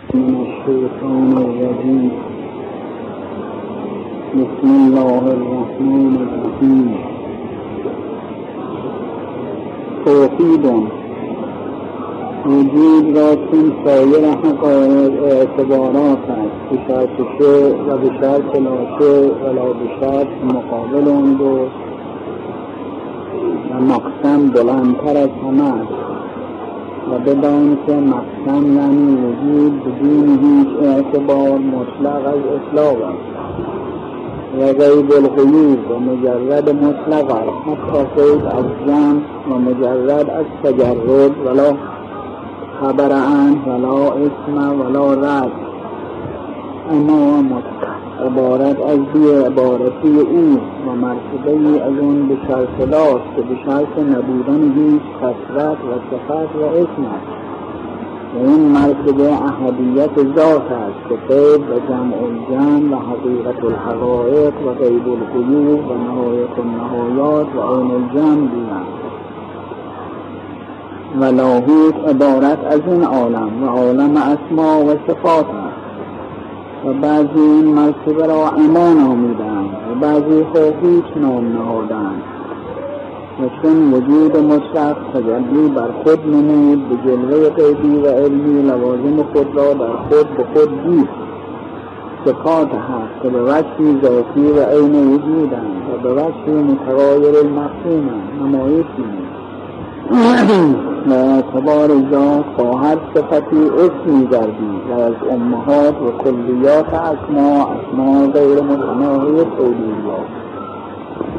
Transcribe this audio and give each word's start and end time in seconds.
من 0.00 0.46
الشيطان 0.46 1.32
الرجيم. 1.36 2.10
بسم 4.34 4.68
الله 4.68 5.22
الرحمن 5.36 6.16
الرحیم 6.16 6.94
توحید. 10.04 10.66
وجود 12.46 13.18
را 13.18 13.34
چون 13.34 13.72
سایر 13.84 14.24
حقایق 14.30 15.22
اعتبارات 15.22 16.18
است 16.30 16.70
به 16.70 16.78
شرط 16.88 17.16
شعر 17.38 17.74
و 17.88 17.98
به 17.98 18.10
شرط 18.20 18.56
و 18.56 19.52
لا 19.54 19.72
به 19.72 19.88
مقابل 20.44 21.08
اون 21.08 21.34
دو. 21.34 21.66
و 23.70 23.80
مقسم 23.80 24.48
بلندتر 24.48 25.16
از 25.16 25.30
همه 25.46 25.64
است. 25.64 26.09
و 27.10 27.18
بدان 27.18 27.78
که 27.86 27.92
مقسم 27.92 28.76
یعنی 28.76 29.16
وجود 29.16 29.84
بدون 29.84 30.38
هیچ 30.44 30.68
اعتبار 30.82 31.58
مطلق 31.58 32.26
از 32.26 32.42
اطلاق 32.54 33.02
است. 33.02 33.30
و 34.58 34.72
غیب 34.72 35.12
الغیوب 35.12 35.90
و 35.90 35.98
مجرد 35.98 36.70
مطلق 36.70 37.30
است. 37.30 38.16
غیب 38.16 38.46
از 38.46 38.64
جمع 38.86 39.20
و 39.50 39.58
مجرد 39.58 40.30
از 40.30 40.46
تجرد. 40.62 41.46
ولا 41.46 41.74
خبر 42.80 43.12
عن 43.12 43.56
ولا 43.66 44.12
اسم 44.12 44.80
ولا 44.80 45.14
رد. 45.14 45.52
اما 46.90 47.42
عبارت 48.26 48.80
از 48.80 48.98
بی 48.98 49.28
عبارتی 49.28 50.20
او 50.20 50.60
و 50.86 50.96
مرتبه 50.96 51.82
از 51.82 51.98
اون 52.00 52.28
به 52.28 52.36
شرط 52.48 52.88
لاست 52.88 53.36
که 53.36 53.42
به 53.42 53.56
شرط 53.66 53.98
نبودن 53.98 54.72
هیچ 54.76 55.02
کسرت 55.20 55.78
و 55.78 55.92
صفت 56.10 56.56
و 56.56 56.64
اسم 56.64 57.04
است. 57.14 57.40
و 58.34 58.38
این 58.38 58.60
مرتبه 58.60 59.32
احدیت 59.32 60.36
ذات 60.36 60.72
است 60.72 61.08
که 61.08 61.34
قید 61.34 61.60
و 61.60 61.78
جمع 61.88 62.14
الجمع 62.22 62.96
و 62.96 63.00
حقیقت 63.00 63.64
الحقائق 63.64 64.54
و 64.66 64.74
غیب 64.74 65.08
القیوب 65.08 65.90
و 65.90 65.94
نهایت 65.94 66.58
النهایات 66.58 67.56
و 67.56 67.60
عین 67.60 67.90
الجمع 67.90 68.46
بودند. 68.46 68.86
و 71.20 71.24
لاهوت 71.24 71.94
عبارت 72.08 72.58
از 72.64 72.80
این 72.86 73.04
عالم 73.04 73.62
و 73.62 73.66
عالم 73.66 74.16
اسما 74.16 74.84
و 74.84 74.90
صفات 74.90 75.46
و 76.84 76.92
بعضی 76.92 77.40
این 77.40 77.64
مرتبه 77.64 78.26
را 78.26 78.48
امان 78.48 78.98
آمیدند 78.98 79.70
و 79.90 79.94
بعضی 80.00 80.44
هیچ 80.82 81.04
نام 81.16 81.52
نهادند. 81.52 82.22
و 83.40 83.62
چون 83.62 83.92
وجود 83.92 84.36
مطلق 84.36 84.96
تجلی 85.14 85.68
بر 85.68 85.88
خود 86.04 86.26
نمود 86.26 86.88
به 86.88 86.96
جلوه 87.10 87.50
قیدی 87.50 87.96
و 87.96 88.06
علمی 88.06 88.62
لوازم 88.62 89.22
خود 89.22 89.56
را 89.56 89.74
در 89.74 89.96
خود 89.96 90.36
به 90.36 90.44
خود 90.54 90.82
دید. 90.84 91.08
صفات 92.24 92.68
هست 92.68 93.22
که 93.22 93.28
به 93.28 93.42
وجهی 93.42 94.00
ذاتی 94.02 94.46
و 94.46 94.64
عین 94.64 95.12
وجودند 95.12 95.82
و 95.94 96.02
به 96.02 96.12
وجهی 96.12 96.62
متغایر 96.62 97.36
المفهومند 97.36 98.28
نمایش 98.40 98.86
و 98.86 99.19
اعتبار 100.10 101.88
ذات 102.10 102.44
با 102.58 102.78
هر 102.78 102.96
صفتی 103.14 103.56
اسمی 103.56 104.26
گردید 104.26 104.82
و 104.90 105.00
از 105.00 105.14
امهات 105.30 105.94
و 106.02 106.10
کلیات 106.24 106.94
اسما 106.94 107.68
اسما 107.68 108.26
غیر 108.26 108.60
متناهی 108.60 109.44
تولیدیات 109.58 110.30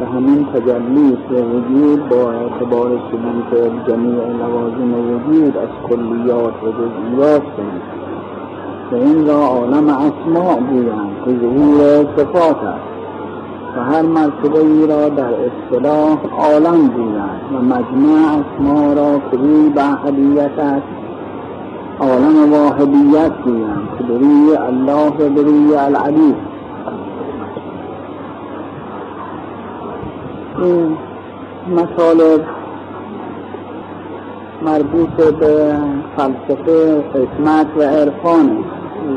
و 0.02 0.06
همین 0.06 0.46
تجلی 0.54 1.18
وجود 1.32 2.10
با 2.10 2.32
اعتبار 2.32 2.90
ثبوت 3.12 3.72
جمیع 3.88 4.28
لوازم 4.28 4.94
وجود 4.94 5.58
از 5.58 5.90
کلیات 5.90 6.64
و 6.64 6.72
جزئیات 6.72 7.42
کنید 7.42 8.02
و 8.92 8.96
این 8.96 9.28
را 9.28 9.46
عالم 9.46 9.90
اسما 9.90 10.56
گویند 10.56 11.16
که 11.26 11.32
ظهور 11.42 12.06
صفات 12.18 12.58
است. 12.64 12.91
و 13.78 13.80
هر 13.80 14.02
مرتبه 14.02 14.60
ای 14.60 14.88
را 14.88 15.10
در 15.10 15.34
اصطلاح 15.34 16.18
عالم 16.40 16.88
گویند 16.88 17.42
و 17.54 17.62
مجمع 17.62 18.40
اسما 18.40 18.94
را 18.94 19.20
که 19.32 19.38
روی 19.38 19.70
بحدیت 19.70 20.60
است. 20.60 20.88
عالم 22.00 22.54
واحدیت 22.54 23.32
گویند 23.44 23.90
که 23.98 24.04
به 24.04 24.18
روی 24.18 24.58
الله 24.58 25.10
و 25.10 25.30
به 25.30 25.42
روی 25.42 25.76
العلی 25.76 26.36
مطالب 31.76 32.42
مربوط 34.62 35.10
به 35.10 35.76
فلسفه 36.18 37.04
حکمت 37.14 37.68
و 37.78 37.82
عرفان 37.82 38.58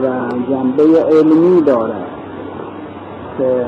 و 0.03 0.29
جنبه 0.51 1.03
علمی 1.03 1.61
دارد 1.61 2.07
که 3.39 3.67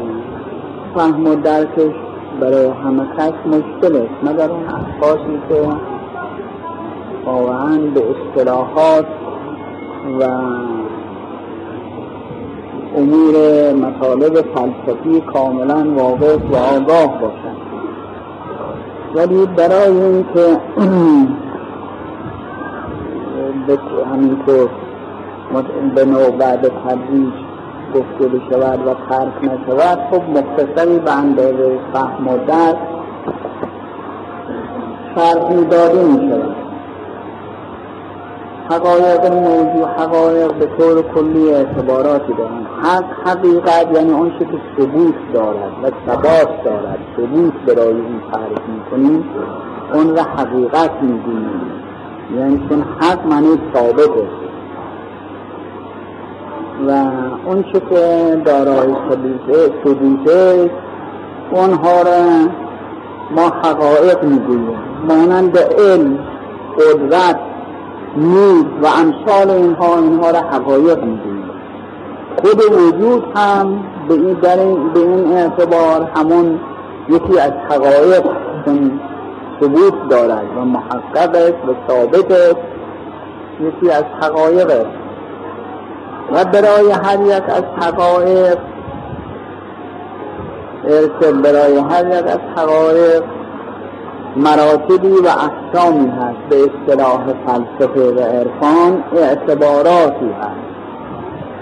فهم 0.97 1.27
و 1.27 1.35
درکش 1.35 1.95
برای 2.41 2.67
همه 2.67 3.07
کس 3.19 3.33
مشکل 3.47 3.97
است. 3.97 4.15
مگر 4.23 4.51
اون 4.51 4.65
اشخاصی 4.65 5.41
که 5.49 5.55
واقعا 7.25 7.79
به 7.95 8.05
اصطلاحات 8.11 9.07
و 10.21 10.25
امور 12.97 13.35
مطالب 13.73 14.35
فلسفی 14.35 15.21
کاملا 15.21 15.87
واقف 15.97 16.41
و 16.51 16.57
آگاه 16.57 17.21
باشند. 17.21 17.57
ولی 19.15 19.47
برای 19.47 20.01
اینکه 20.01 20.61
همینطور 24.13 24.71
به 25.95 26.05
نوع 26.05 26.31
بعد 26.31 26.69
تدریج 26.69 27.46
گفته 27.95 28.29
بشود 28.29 28.87
و 28.87 28.95
ترک 29.11 29.45
نشود 29.45 29.99
خب 30.11 30.23
مختصری 30.39 30.99
به 30.99 31.13
اندازه 31.13 31.79
فهم 31.93 32.29
و 32.29 32.37
درک 32.47 32.77
شرح 35.15 35.55
داده 35.71 36.05
می 36.05 36.31
شود. 36.31 36.57
حقایق 38.71 39.33
موضوع 39.33 39.89
حقایق 39.89 40.53
به 40.53 40.67
طور 40.79 41.03
کلی 41.03 41.55
اعتباراتی 41.55 42.33
دارند. 42.33 42.67
حق 42.83 43.05
حقیقت 43.29 43.97
یعنی 43.97 44.13
اون 44.13 44.31
که 44.39 44.47
ثبوت 44.79 45.15
دارد 45.35 45.73
و 45.83 45.87
ثبات 46.07 46.65
دارد. 46.65 46.99
ثبوت 47.17 47.53
برای 47.67 47.89
اون 47.89 48.21
تعریف 48.33 48.59
می‌کنیم 48.69 49.25
اون 49.93 50.17
را 50.17 50.23
حقیقت 50.23 50.91
می‌گوییم 51.03 51.61
یعنی 52.37 52.67
چون 52.69 52.85
حق 53.01 53.27
معنی 53.27 53.59
ثابته. 53.75 54.46
و 56.89 56.91
اون 57.47 57.63
چه 57.63 57.81
که 57.91 58.37
دارای 58.45 58.95
ثبوته 59.85 60.71
اونها 61.51 62.03
را 62.03 62.49
ما 63.31 63.43
حقایق 63.43 64.25
می‌گوییم 64.25 64.79
مانند 65.09 65.59
علم 65.59 66.19
قدرت 66.79 67.39
نور 68.17 68.67
و 68.83 68.87
امثال 68.87 69.51
اینها 69.51 69.99
اینها 69.99 70.31
را 70.31 70.39
حقایق 70.39 71.05
می‌گوییم 71.05 71.51
خود 72.37 72.73
وجود 72.73 73.25
هم 73.37 73.85
به 74.09 74.15
این 74.15 74.33
در 74.33 74.57
به 74.95 75.01
این 75.01 75.33
اعتبار 75.33 76.11
همون 76.17 76.61
یکی 77.09 77.39
از 77.39 77.53
حقایق 77.71 78.23
ثبوت 79.61 80.09
دارد 80.11 80.47
و 80.57 80.65
محقق 80.65 81.35
است 81.35 81.69
و 81.69 81.75
ثابت 81.89 82.31
است 82.31 82.61
یکی 83.61 83.91
از 83.91 84.05
حقایق 84.21 84.71
است 84.71 85.06
و 86.33 86.45
برای 86.45 86.91
هر 86.91 87.21
یک 87.21 87.43
از 87.49 87.63
حقایق 87.81 88.59
ارسل 90.85 91.43
برای 91.43 91.79
هر 91.79 92.07
یک 92.07 92.27
از 92.27 92.41
حقایق 92.57 93.23
مراتبی 94.37 95.13
و 95.25 95.29
احکامی 95.29 96.09
هست. 96.09 96.39
به 96.51 96.57
اصطلاح 96.57 97.25
فلسفه 97.47 98.01
و 98.01 98.21
عرفان 98.21 99.05
اعتباراتی 99.17 100.31
هست 100.41 100.67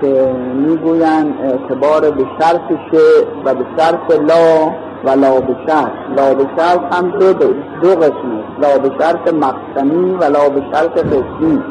که 0.00 0.34
می‌گویند 0.54 1.34
اعتبار 1.42 2.10
به 2.10 2.24
شرط 2.40 2.68
شه 2.90 3.26
و 3.44 3.54
به 3.54 3.64
شرط 3.78 4.10
لا 4.10 4.72
و 5.04 5.10
لا 5.10 5.40
به 5.40 5.56
شرط. 5.66 5.92
لا 6.16 6.34
به 6.34 6.46
شرط 6.56 6.94
هم 6.94 7.10
دو, 7.10 7.32
دو 7.32 7.94
قسم 7.96 8.10
است. 8.10 8.60
لا 8.62 8.78
به 8.78 8.90
شرط 8.98 9.34
مقسمی 9.34 10.14
و 10.14 10.24
لا 10.24 10.48
به 10.48 10.62
شرط 10.72 10.98
قسمی. 10.98 11.62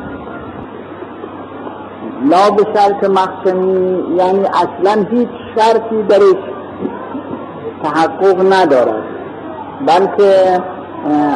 لا 2.23 2.49
به 2.49 2.63
شرط 2.75 3.03
مقسمی 3.09 4.03
یعنی 4.17 4.45
اصلا 4.45 5.05
هیچ 5.11 5.29
شرطی 5.55 6.03
درش 6.09 6.43
تحقق 7.83 8.53
ندارد. 8.53 9.03
بلکه 9.87 10.59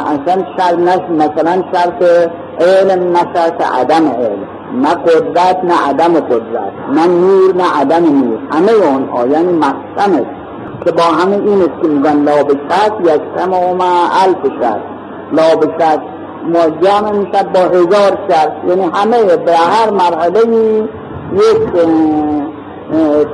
اصلا 0.05 0.43
شرط 0.57 0.79
نش 0.79 1.01
مثلا 1.09 1.63
شرط 1.73 2.29
علم 2.59 3.11
نه 3.11 3.19
شرط 3.33 3.61
عدم 3.79 4.07
علم. 4.07 4.47
نه 4.81 4.89
قدرت 4.89 5.63
نه 5.63 5.73
عدم 5.89 6.13
قدرت. 6.13 6.73
نه 6.93 7.07
نور 7.07 7.55
نه 7.55 7.63
عدم 7.81 8.03
نور. 8.03 8.39
همه 8.51 8.71
اونها 8.71 9.27
یعنی 9.27 9.53
مقسم 9.53 10.13
است 10.13 10.37
که 10.85 10.91
با 10.91 11.03
همه 11.03 11.35
این 11.35 11.61
است 11.61 11.81
که 11.81 11.87
میگن 11.87 12.23
لا 12.23 12.43
به 12.43 12.53
شرط 12.69 12.93
یک 13.01 13.21
سم 13.35 13.53
و 13.53 13.81
الف 14.25 14.61
شرط. 14.61 14.81
لا 15.31 15.55
به 15.55 15.67
شرط 15.79 15.99
جمع 16.53 17.11
می‌شد 17.11 17.51
با 17.51 17.59
هزار 17.59 18.17
شرط 18.29 18.51
یعنی 18.67 18.89
همه 18.93 19.35
به 19.37 19.51
هر 19.51 19.89
مرحله 19.89 20.39
یک 21.33 21.71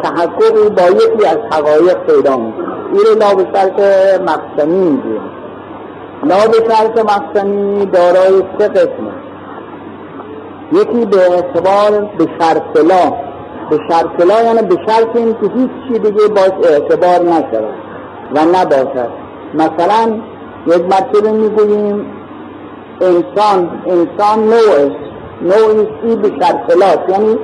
تحققی 0.04 0.70
با 0.78 0.82
یکی 0.82 1.26
از 1.26 1.38
حقایق 1.52 1.98
پیدا 1.98 2.38
میشه 2.38 2.58
این 2.94 3.20
لا 3.20 3.36
به 3.36 3.48
شرط 3.54 3.80
مقسمی 4.22 4.90
میگه 4.90 5.20
لا 6.24 6.48
به 6.48 6.74
شرط 6.74 6.98
مقسمی 7.00 7.86
دارای 7.86 8.44
سه 8.60 8.68
قسمه. 8.68 9.14
یکی 10.72 11.06
به 11.06 11.32
اعتبار 11.32 12.10
به 12.18 12.28
شرط 12.40 12.78
لا. 12.78 13.14
به 13.70 13.80
شرط 13.90 14.26
لا 14.28 14.44
یعنی 14.44 14.68
به 14.68 14.78
شرط 14.88 15.16
این 15.16 15.34
که 15.34 15.52
هیچ 15.56 15.72
چی 15.88 16.00
دیگه 16.00 16.28
باش 16.28 16.52
اعتبار 16.64 17.30
نشود 17.30 17.74
و 18.36 18.40
نباشد. 18.46 19.10
مثلا 19.54 20.20
یک 20.68 20.82
مرتبه 20.82 21.32
می‌گوییم 21.32 22.06
انسان 23.02 23.82
انسان 23.88 24.40
نوع 24.40 24.92
نوعی 25.42 25.88
سی 26.02 26.16
به 26.16 26.32
یعنی 27.10 27.38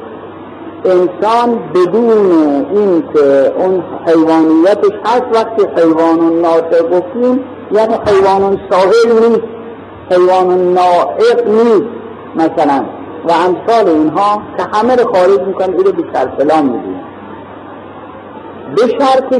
انسان 0.85 1.59
بدون 1.75 2.31
این 2.71 3.03
که 3.13 3.53
اون 3.57 3.83
حیوانیتش 4.07 4.91
هست 5.05 5.25
وقتی 5.33 5.65
حیوان 5.77 6.39
ناطق 6.41 6.81
گفتیم 6.81 7.43
یعنی 7.71 7.93
حیوان 8.07 8.59
ساحل 8.69 9.29
نیست 9.29 9.47
حیوان 10.11 10.73
نائق 10.73 11.47
نیست 11.47 11.89
مثلا. 12.35 12.85
و 13.27 13.31
امثال 13.31 13.87
اینها 13.87 14.41
که 14.57 14.63
همه 14.73 14.95
رو 14.95 15.13
خارج 15.13 15.39
می‌کنن 15.39 15.69
اینو 15.69 15.91
به 15.91 16.03
سرسلام 16.13 16.65
میدیم 16.65 17.01
به 18.75 18.81
شرط 18.87 19.33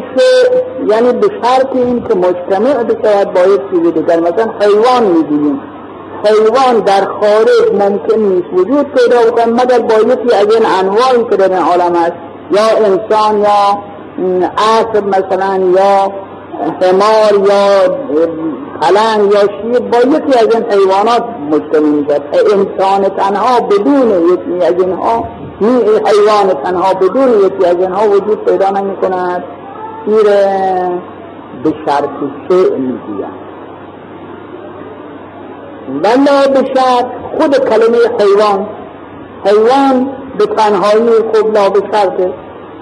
یعنی 0.87 1.13
به 1.13 1.27
شرط 1.43 1.67
این 1.73 2.03
که 2.03 2.15
مجتمع 2.15 2.83
بشود 2.83 3.33
با 3.33 3.41
یک 3.41 3.61
چیز 3.71 3.93
دیگر 3.93 4.19
مثلا 4.19 4.51
حیوان 4.59 5.03
میدیم 5.03 5.61
حیوان 6.25 6.79
در 6.85 7.05
خارج 7.05 7.71
ممکن 7.73 8.19
نیست 8.19 8.47
وجود 8.53 8.87
پیدا 8.91 9.31
بکن 9.31 9.49
مگر 9.49 9.79
با 9.79 9.95
یکی 9.95 10.35
از 10.35 10.55
این 10.55 10.65
انواعی 10.79 11.29
که 11.29 11.35
در 11.35 11.49
این 11.49 11.63
عالم 11.63 11.95
است 11.95 12.13
یا 12.51 12.85
انسان 12.85 13.39
یا 13.39 13.83
اسب 14.57 15.05
مثلا 15.05 15.57
یا 15.57 16.11
حمار 16.81 17.47
یا 17.47 17.89
پلنگ 18.81 19.31
یا 19.31 19.39
شیر 19.39 19.79
با 19.79 19.97
یکی 19.97 20.39
از 20.39 20.55
این 20.55 20.65
حیوانات 20.71 21.23
مجتمع 21.51 21.89
می‌شد 21.89 22.21
انسان 22.53 23.09
تنها 23.09 23.59
بدون 23.61 24.11
یکی 24.33 24.65
از 24.65 24.73
اینها 24.83 25.27
حیوان 26.05 26.63
تنها 26.63 26.93
بدون 26.93 27.29
یکی 27.45 27.65
از 27.65 27.75
اینها 27.75 28.09
وجود 28.09 28.45
پیدا 28.45 28.69
نمی 28.69 28.95
کند 28.95 29.43
این 30.05 30.23
به 31.63 31.73
شرط 31.85 32.09
شعر 32.49 32.77
می‌گوید. 32.77 33.48
ولا 36.03 36.47
به 36.53 36.73
شرط 36.75 37.05
خود 37.39 37.57
کلمه 37.57 37.97
حیوان. 38.19 38.67
حیوان 39.45 40.09
به 40.37 40.45
تنهایی 40.45 41.09
خود 41.33 41.57
لا 41.57 41.69
به 41.69 41.79
شرطه 41.91 42.33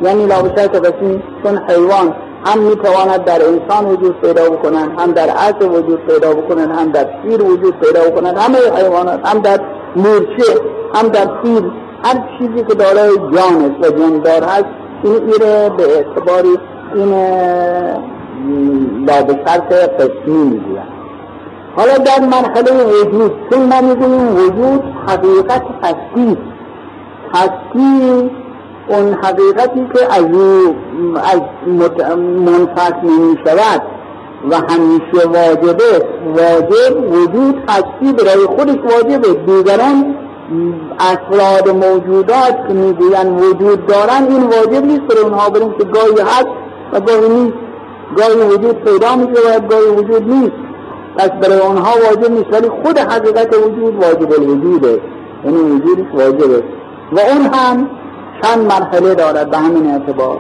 یعنی 0.01 0.25
لا 0.25 0.42
به 0.42 0.50
شرط 0.57 0.75
قسمی 0.75 1.24
چون 1.44 1.57
حیوان 1.57 2.15
هم 2.45 2.59
می‌تواند 2.59 3.24
در 3.24 3.42
انسان 3.45 3.86
وجود 3.86 4.21
پیدا 4.21 4.50
بکنند 4.50 5.00
هم 5.00 5.12
در 5.12 5.30
اسب 5.30 5.71
وجود 5.71 6.06
پیدا 6.06 6.33
بکنند 6.33 6.71
هم 6.71 6.92
در 6.92 7.06
شیر 7.24 7.44
وجود 7.44 7.75
پیدا 7.80 8.09
بکنند 8.09 8.38
همه 8.38 8.57
حیوانات 8.75 9.27
هم 9.27 9.39
در 9.39 9.59
مورچه 9.95 10.62
هم 10.95 11.07
در 11.07 11.42
فیل 11.44 11.71
هر 12.04 12.24
چیزی 12.38 12.63
که 12.63 12.74
دارای 12.74 13.15
جان 13.18 13.75
است 13.75 13.92
و 13.92 14.00
جاندار 14.00 14.44
هست 14.44 14.65
این 15.04 15.13
ایره 15.13 15.69
به 15.69 15.83
اعتباری 15.83 16.57
این 16.95 17.13
لا 19.06 19.24
به 19.24 19.39
شرط 19.48 19.74
قسمی 19.74 20.38
می‌گوید 20.44 20.97
حالا 21.78 21.98
در 21.98 22.20
مرحله 22.20 22.86
وجود 22.86 23.32
چون 23.50 23.62
ما 23.62 23.82
می‌گوییم 23.82 24.36
وجود 24.36 24.84
حقیقت 25.08 25.64
هستی. 25.84 26.38
هستی 27.34 28.30
اون 28.88 29.14
حقیقتی 29.14 29.88
که 29.94 30.06
از 30.14 30.26
از 31.34 31.42
منفق 32.18 33.04
نمی 33.04 33.38
و 34.52 34.56
همیشه 34.56 35.28
واجبه. 35.28 36.06
واجب 36.26 37.12
وجود 37.12 37.64
هستی 37.70 38.14
برای 38.14 38.46
خودش 38.46 38.78
واجبه. 38.96 39.34
دیگران 39.34 40.16
افراد 41.00 41.70
موجودات 41.70 42.68
که 42.68 42.74
می‌گوین 42.74 43.36
وجود 43.36 43.86
دارن 43.86 44.28
این 44.30 44.44
واجب 44.44 44.86
نیست 44.86 45.02
برای 45.02 45.24
اونها 45.24 45.50
بریم 45.50 45.72
که 45.72 45.84
گاهی 45.84 46.22
هست 46.22 46.48
و 46.94 47.00
گاهی 47.00 47.30
نیست. 47.30 47.58
گاهی 48.18 48.56
وجود 48.56 48.84
پیدا 48.84 49.16
میشه 49.16 49.58
و 49.58 49.60
گاهی 49.60 49.90
وجود 49.96 50.30
نیست. 50.30 50.67
پس 51.18 51.30
برای 51.30 51.60
اونها 51.60 51.92
واجب 52.08 52.31
نیست 52.31 52.54
ولی 52.54 52.69
خود 52.69 53.00
حقیقت 53.00 53.56
وجود 53.56 53.96
واجب 54.04 54.31
الوجوده. 54.31 55.02
یعنی 55.46 55.58
وجودش 55.58 56.14
واجبه. 56.14 56.64
و 57.12 57.19
اون 57.19 57.54
هم 57.54 57.90
چند 58.42 58.66
مرحله 58.66 59.16
دارد 59.16 59.50
به 59.50 59.58
همین 59.58 59.92
اعتبار. 59.92 60.40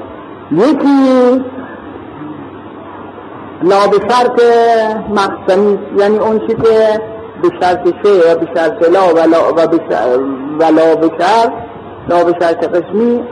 یکی 0.51 1.43
لا 3.63 3.87
به 3.87 3.97
شرط 4.09 4.41
مقسمی 5.09 5.79
یعنی 5.97 6.17
اون 6.17 6.39
چی 6.39 6.55
که 6.55 7.01
به 7.41 7.49
شرط 7.61 7.87
سه 8.03 8.33
و 8.33 8.39
به 8.39 8.47
شرط 8.55 8.89
لا 8.89 9.13
و 9.13 9.29
لا 9.29 9.51
و 9.51 9.67
به 9.67 9.79
شرط 11.19 11.51
لا 12.09 12.23
به 12.23 12.33
شرط 12.39 12.63
قسمی 12.63 13.23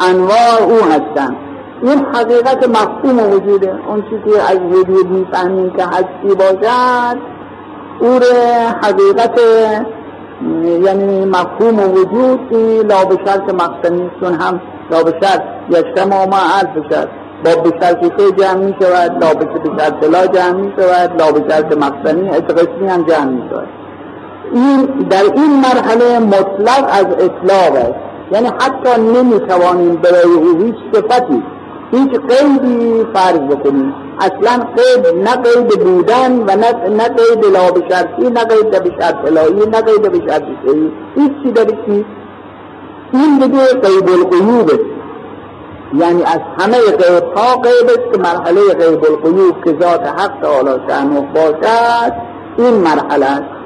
انواع 0.00 0.62
او 0.68 0.76
هستند 0.84 1.36
این 1.82 2.06
حقیقت 2.14 2.68
مفهوم 2.68 3.32
وجوده 3.32 3.74
اون 3.88 4.02
چیزی 4.02 4.36
که 4.36 4.42
از 4.52 4.58
وجود 4.58 5.10
می‌فهمیم 5.10 5.70
که 5.70 5.84
هستی 5.84 6.34
باشد 6.38 7.18
او 8.00 8.18
حقیقت 8.82 9.40
یعنی 10.86 11.24
مفهوم 11.24 11.78
وجود 11.78 12.54
لا 12.92 13.04
به 13.04 13.18
شرط 13.26 13.54
مقصنی 13.54 14.10
چون 14.20 14.34
هم 14.34 14.60
لا 14.90 15.02
به 15.02 15.14
شرط 15.22 15.42
یشتما 15.70 16.26
ما 16.26 16.36
عرض 16.36 16.84
بشد 16.84 17.08
با 17.44 17.62
به 17.62 17.70
شرط 17.80 18.20
جمع 18.40 18.54
می 18.54 18.74
شود 18.80 19.24
لا 19.24 19.34
به 19.34 19.46
شرط 19.78 20.04
لا 20.04 20.26
جمع 20.26 20.52
می 20.52 20.72
شود 20.76 21.22
لا 21.22 21.32
به 21.32 21.50
شرط 21.50 21.76
مقصنی 21.76 22.30
اتقسمی 22.30 22.88
هم 22.88 23.02
جمع 23.02 23.30
می 23.30 23.42
شود 23.50 23.68
این 24.52 24.86
در 25.10 25.22
این 25.22 25.60
مرحله 25.60 26.18
مطلق 26.18 26.88
از 26.90 27.06
اطلاق 27.06 27.74
است. 27.76 28.08
یعنی 28.32 28.48
حتی 28.48 29.00
نمی 29.00 29.40
توانیم 29.40 29.96
برای 29.96 30.22
او 30.22 30.64
هیچ 30.64 30.76
صفتی 30.92 31.42
هیچ 31.90 32.10
قیدی 32.10 33.06
فرض 33.14 33.38
بکنیم 33.38 33.94
اصلا 34.20 34.64
قید 34.76 35.06
نه 35.28 35.36
قید 35.36 35.80
بودن 35.80 36.32
و 36.32 36.56
نه 36.90 37.08
قید 37.08 37.44
لا 37.52 37.70
بشرطی 37.70 38.30
نه 38.30 38.44
قید 38.44 38.70
به 38.70 39.06
الهی 39.26 39.66
نه 39.70 39.80
قید 39.80 40.12
به 40.12 40.30
شرط 40.30 40.42
شیعی. 40.64 40.92
هیچ 41.16 41.32
چی 41.42 41.52
درش 41.52 41.78
نیست 41.88 42.08
این 43.12 43.38
دیگه 43.38 43.64
قید 43.66 44.10
القیوب 44.10 44.70
یعنی 45.94 46.22
از 46.22 46.40
همه 46.58 46.78
قید 46.80 47.24
ها 47.36 47.56
قید 47.56 47.90
است 47.90 48.12
که 48.12 48.18
مرحله 48.18 48.60
قید 48.60 49.06
القیوب 49.06 49.64
که 49.64 49.76
ذات 49.80 50.06
حق 50.06 50.40
تعالی 50.42 50.80
شأنه 50.88 51.20
باشد 51.34 52.12
این 52.58 52.74
مرحله 52.74 53.26
است. 53.26 53.58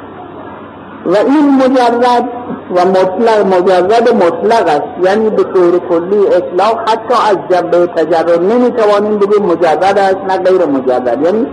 و 1.07 1.17
این 1.17 1.57
مجرد 1.57 2.42
و 2.77 2.85
مطلق 2.85 3.47
مجرد 3.47 4.15
مطلق 4.15 4.69
است. 4.69 5.07
یعنی 5.09 5.31
به 5.31 5.43
طور 5.43 5.79
کلی 5.79 6.27
اطلاق 6.27 6.81
حتی 6.89 7.15
از 7.31 7.37
جبه 7.51 7.87
تجرد 7.87 8.43
نمی‌توانیم 8.53 9.19
بگیم 9.19 9.47
مجرد 9.47 9.99
است 9.99 10.17
نه 10.29 10.39
غیر 10.39 10.67
مجرد. 10.67 11.25
یعنی 11.25 11.47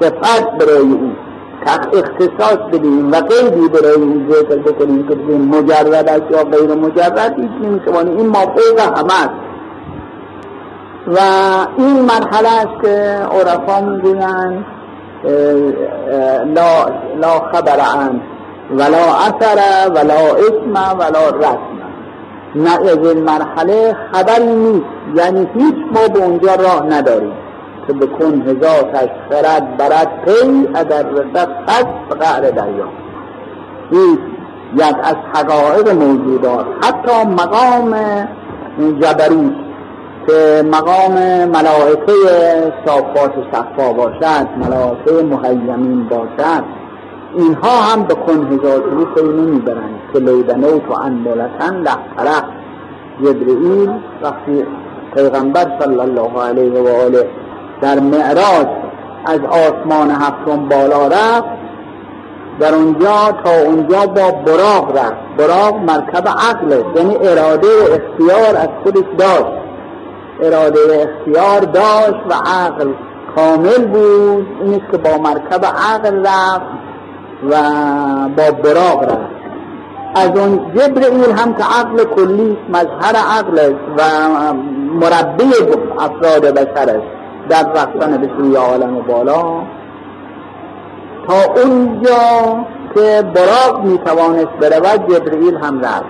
صفت 0.00 0.50
برای 0.58 0.78
این 0.78 1.16
اختصاص 1.92 2.58
بدیم 2.72 3.12
و 3.12 3.16
قیدی 3.16 3.68
برای 3.68 3.94
این 3.94 4.28
ذکر 4.30 4.56
بکنیم 4.56 5.08
که 5.08 5.14
بگیم 5.14 5.40
مجرد 5.40 6.08
است 6.08 6.30
یا 6.30 6.44
غیر 6.44 6.74
مجرد. 6.74 7.34
هیچ 7.36 7.50
نمی‌توانیم. 7.62 8.16
این 8.16 8.28
مفوق 8.28 8.80
همه 8.80 9.22
است. 9.22 9.30
و 11.06 11.18
این 11.76 12.00
مرحله 12.00 12.48
است 12.48 12.82
که 12.82 12.88
عرفا 13.38 13.80
می‌گویند 13.80 14.64
لا, 16.54 16.86
لا 17.20 17.40
خبر 17.52 17.80
عنه 17.96 18.20
ولا 18.70 19.14
اثر 19.14 19.90
ولا 19.90 20.34
اسم 20.34 20.98
ولا 20.98 21.28
رسم. 21.30 21.74
نه 22.54 22.70
از 22.70 23.06
این 23.06 23.22
مرحله 23.22 23.96
خبری 24.12 24.46
نیست. 24.46 24.86
یعنی 25.14 25.48
هیچ 25.54 25.74
ما 25.94 26.08
به 26.14 26.24
اونجا 26.24 26.54
راه 26.54 26.86
نداریم. 26.86 27.32
که 27.86 27.92
به 27.92 28.09
کنه 28.09 28.42
ذاتش 28.42 29.08
خرد 29.30 29.76
برد 29.76 30.08
پی 30.24 30.68
اگر 30.74 31.02
رسد 31.02 31.48
خس 31.66 31.96
به 31.96 32.16
قعر 32.20 32.50
دریا. 32.50 32.88
هیچ 33.90 34.20
یک 34.74 34.96
از 35.02 35.16
حقائق 35.34 35.88
موجودات. 35.88 36.66
حتی 36.82 37.28
مقام 37.28 37.94
جبروت 39.00 39.54
که 40.26 40.62
مقام 40.72 41.44
ملائکه 41.44 42.12
صافات 42.86 43.32
صفا 43.52 43.92
باشد 43.92 44.48
ملائکه 44.56 45.24
مهیمین 45.30 46.08
باشد. 46.08 46.83
اینها 47.36 47.80
هم 47.80 48.02
به 48.02 48.14
کنه 48.14 48.46
ذات 48.52 48.80
پی 49.14 49.22
نمی‌برند 49.22 50.00
که 50.12 50.18
لو 50.18 50.78
دنوت 50.78 51.00
انملة 51.00 51.76
لاحترقت 51.76 52.44
جبرئیل 53.22 53.90
وقتی 54.22 54.64
پیغمبر 55.14 55.66
صلی 55.80 56.00
الله 56.00 56.42
علیه 56.42 56.80
و 56.80 56.88
آله 57.04 57.30
در 57.80 58.00
معراج 58.00 58.66
از 59.24 59.40
آسمان 59.40 60.10
هفتم 60.10 60.68
بالا 60.68 61.06
رفت 61.06 61.64
در 62.60 62.74
اونجا 62.74 63.32
تا 63.44 63.50
اونجا 63.66 64.06
با 64.06 64.30
براغ 64.30 64.98
رفت. 64.98 65.36
براغ 65.38 65.76
مرکب 65.76 66.28
عقل 66.28 66.82
یعنی 66.96 67.16
اراده 67.16 67.66
و 67.66 67.92
اختیار 67.92 68.56
از 68.56 68.68
خودش 68.82 69.04
داشت. 69.18 69.64
اراده 70.40 70.78
و 70.88 71.00
اختیار 71.00 71.60
داشت 71.60 72.20
و 72.30 72.34
عقل 72.46 72.92
کامل 73.36 73.86
بود. 73.86 74.46
اینست 74.60 74.90
که 74.92 74.98
با 74.98 75.10
مرکب 75.18 75.64
عقل 75.64 76.26
رفت. 76.26 76.83
و 77.50 77.54
با 78.36 78.50
براغ 78.62 79.02
رفت 79.02 79.34
از 80.14 80.38
اون 80.38 80.72
جبرئیل 80.74 81.30
هم 81.30 81.54
که 81.54 81.64
عقل 81.80 82.04
کلی 82.04 82.58
مظهر 82.68 83.16
عقل 83.38 83.72
و 83.98 84.02
مربی 85.00 85.50
افراد 85.98 86.42
بشر 86.42 86.90
است. 86.90 87.24
در 87.48 87.72
رفتن 87.72 88.16
به 88.16 88.30
سوی 88.36 88.56
عالم 88.56 89.00
بالا. 89.00 89.62
تا 91.28 91.62
اونجا 91.62 92.64
که 92.94 93.22
براغ 93.34 93.84
می‌توانست 93.84 94.52
برود 94.60 95.12
جبرئیل 95.12 95.56
هم 95.56 95.80
رفت. 95.80 96.04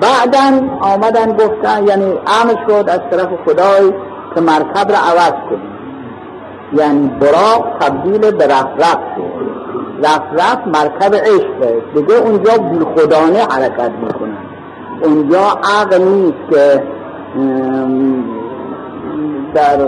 بعدا 0.00 0.68
آمدن 0.80 1.32
گفتن 1.32 1.86
یعنی 1.86 2.04
امر 2.04 2.54
شد 2.68 2.88
از 2.88 3.00
طرف 3.10 3.28
خدای 3.46 3.92
که 4.34 4.40
مرکب 4.40 4.92
را 4.92 4.98
عوض 4.98 5.32
کنیم. 5.50 5.78
یعنی 6.72 7.08
براغ 7.08 7.78
تبدیل 7.80 8.30
به 8.30 8.46
رفت 8.46 8.78
شد. 8.78 9.27
رفت 10.02 10.32
رفت 10.32 10.66
مرکب 10.66 11.14
عشق 11.14 11.82
دیگه 11.94 12.14
اونجا 12.14 12.52
بی 12.58 12.78
خدانه 12.78 13.38
حرکت 13.38 13.90
می‌کنن 14.02 14.38
اونجا 15.02 15.40
عقل 15.80 16.02
نیست 16.02 16.50
که 16.50 16.82
در 19.54 19.78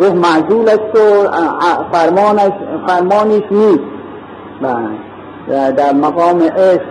گفت 0.00 0.14
معزول 0.14 0.68
است 0.68 0.96
و 0.96 1.28
فرمانش 1.92 2.52
فرمانش 2.86 3.42
نیست. 3.50 3.82
بله. 4.62 5.72
در 5.72 5.92
مقام 5.92 6.42
عشق 6.42 6.82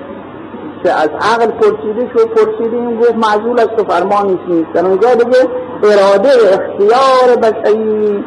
که 0.84 0.92
از 0.92 1.10
عقل 1.22 1.48
پرسیده 1.48 2.10
شد 2.14 2.30
این 2.60 3.00
گفت 3.00 3.16
معزول 3.16 3.60
است 3.60 3.80
و 3.80 3.84
فرمانش 3.84 4.40
نیست. 4.48 4.74
در 4.74 4.86
اونجا 4.86 5.14
دیگه 5.14 5.38
اراده 5.84 6.30
اختیار 6.30 7.36
بشری. 7.42 8.24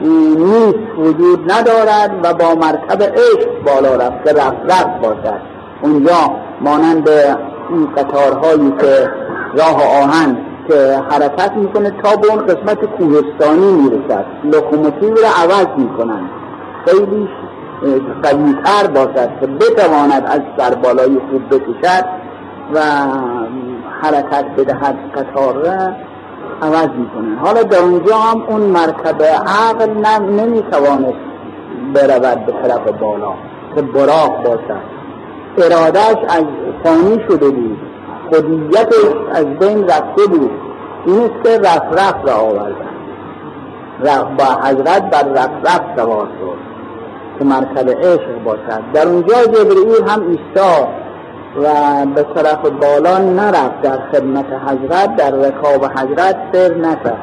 نیست 0.00 0.98
وجود 0.98 1.52
ندارد 1.52 2.20
و 2.22 2.34
با 2.34 2.54
مرکب 2.54 3.02
عشق 3.02 3.48
بالا 3.66 3.94
رفت 3.96 4.24
که 4.24 4.32
رفت 4.32 4.56
رفت 4.64 5.00
باشد. 5.02 5.40
اونجا 5.82 6.36
مانند 6.60 7.08
این 7.70 7.88
قطارهایی 7.96 8.72
که 8.80 9.10
راه 9.58 10.02
آهن 10.02 10.36
که 10.68 11.02
حرکت 11.10 11.52
می‌کنه 11.56 11.90
تا 11.90 12.16
به 12.16 12.28
اون 12.28 12.46
قسمت 12.46 12.84
کوهستانی 12.84 13.72
می‌رسد. 13.72 14.24
لوکوموتیو 14.44 15.14
را 15.14 15.28
عوض 15.42 15.66
می‌کنن. 15.76 16.30
خیلی 16.86 17.28
قویتر 18.22 18.86
باشد 18.94 19.30
که 19.40 19.46
بتواند 19.46 20.26
از 20.26 20.40
سربالای 20.58 21.18
خوب 21.30 21.48
بکشد 21.50 22.04
و 22.74 22.80
حرکت 24.02 24.44
بدهد 24.58 24.96
قطار 25.14 25.54
را. 25.54 26.07
عوض 26.62 26.88
می‌کنه. 26.88 27.38
حالا 27.44 27.62
در 27.62 27.78
اونجا 27.78 28.16
هم 28.16 28.42
اون 28.48 28.60
مرکب 28.60 29.22
عقل 29.46 29.90
نمی‌توانست 30.20 31.28
برود 31.94 32.46
به 32.46 32.52
طرف 32.52 32.88
بالا 33.00 33.32
که 33.74 33.82
براق 33.82 34.42
باشد. 34.44 34.98
ارادش 35.58 36.16
از 36.28 36.44
فانی 36.84 37.20
شده 37.28 37.50
بود. 37.50 37.78
خودیتش 38.28 39.14
از 39.32 39.44
بین 39.44 39.84
رفته 39.84 40.26
بود. 40.26 40.50
این 41.06 41.20
است 41.20 41.44
که 41.44 41.58
رفت 41.58 42.00
رفت 42.00 42.28
را 42.28 42.34
آوردن 42.34 42.88
با 44.38 44.44
حضرت 44.62 45.10
بر 45.10 45.28
رفت 45.28 45.66
رفت 45.66 46.00
سوار 46.00 46.26
شد. 46.26 46.58
که 47.38 47.44
مرکب 47.44 47.90
عشق 47.90 48.42
باشد. 48.44 48.82
در 48.92 49.08
اونجا 49.08 49.44
جبرئیل 49.44 50.08
هم 50.08 50.22
ایستا 50.28 50.88
و 51.62 52.06
به 52.14 52.22
طرف 52.34 52.60
بالا 52.60 53.18
نرفت 53.18 53.82
در 53.82 53.98
خدمت 54.12 54.46
حضرت 54.66 55.16
در 55.16 55.30
رکاب 55.30 55.84
حضرت 55.84 56.36
سر 56.52 56.74
نکرد. 56.74 57.20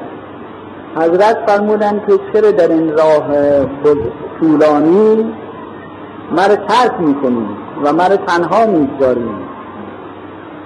حضرت 0.96 1.38
فرمودن 1.48 2.02
که 2.08 2.20
چرا 2.34 2.52
در 2.52 2.68
این 2.68 2.98
راه 2.98 3.28
طولانی؟ 4.40 5.34
مرا 6.32 6.56
ترک 6.56 7.00
می‌کنی 7.00 7.48
و 7.84 7.94
مرا 7.94 8.18
تنها 8.18 8.66
می‌گذاری 8.66 9.30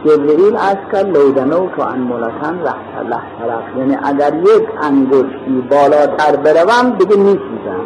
جبرئیل 0.06 0.56
از 0.56 0.78
کرد 0.92 1.18
لودنو 1.18 1.70
تو 1.76 1.82
انمولتن 1.82 2.60
رحت 2.64 3.10
طرف 3.40 3.78
یعنی 3.78 3.98
اگر 4.04 4.34
یک 4.36 4.68
انگشتی 4.82 5.68
بالاتر 5.70 6.36
بروم 6.36 6.90
دیگه 6.90 7.16
میسوزم. 7.16 7.82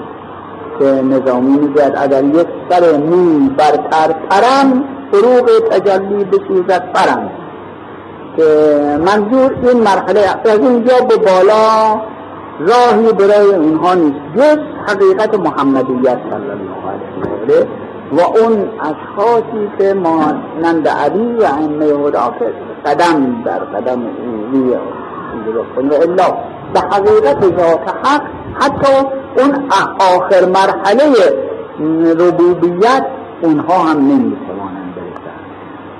که 0.80 0.86
نظامی 0.86 1.58
میگد 1.58 1.94
اگر 1.98 2.24
یک 2.24 2.48
سر 2.70 2.98
موی 2.98 3.50
برتر 3.50 4.13
پرم 4.30 4.84
فروغ 5.13 5.70
تجلی 5.70 6.24
بسوزد 6.24 6.91
پرم 6.93 7.29
که 8.38 8.43
منظور 9.05 9.55
این 9.63 9.84
مرحله 9.84 10.20
از 10.46 10.60
اینجا 10.60 10.93
به 11.10 11.17
بالا 11.17 12.01
راهی 12.60 13.13
برای 13.13 13.55
اونها 13.55 13.93
نیست. 13.93 14.20
جز 14.36 14.58
حقیقت 14.88 15.39
محمدیت 15.39 16.17
صلی 16.29 16.50
الله 16.50 16.82
علیه 17.43 17.67
و 18.12 18.22
اون 18.22 18.70
اشخاصی 18.79 19.72
که 19.77 19.93
مانند 19.93 20.88
علی 20.88 21.34
و 21.34 21.43
ائمه 21.43 21.86
هدا 21.86 22.34
قدم 22.86 23.43
در 23.46 23.60
قدم 23.60 24.01
روی 24.51 24.75
الا 26.01 26.38
به 26.74 26.79
حقیقت 26.79 27.41
ذات 27.41 27.89
حق 28.03 28.22
حتی 28.53 29.08
اون 29.38 29.70
آخر 30.00 30.46
مرحله 30.46 31.13
ربوبیت 32.20 33.05
اونها 33.41 33.77
هم 33.77 34.08
برسن 34.08 34.53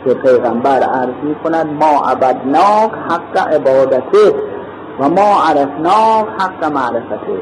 که 0.06 0.14
پیغمبر 0.14 0.84
عرض 0.84 1.16
می 1.24 1.36
کند 1.44 1.68
ما 1.84 2.02
عبدناک 2.06 2.92
حق 3.10 3.54
عبادته 3.54 4.36
و 5.00 5.10
ما 5.10 5.42
عرفناک 5.50 6.26
حق 6.40 6.72
معرفته. 6.74 7.40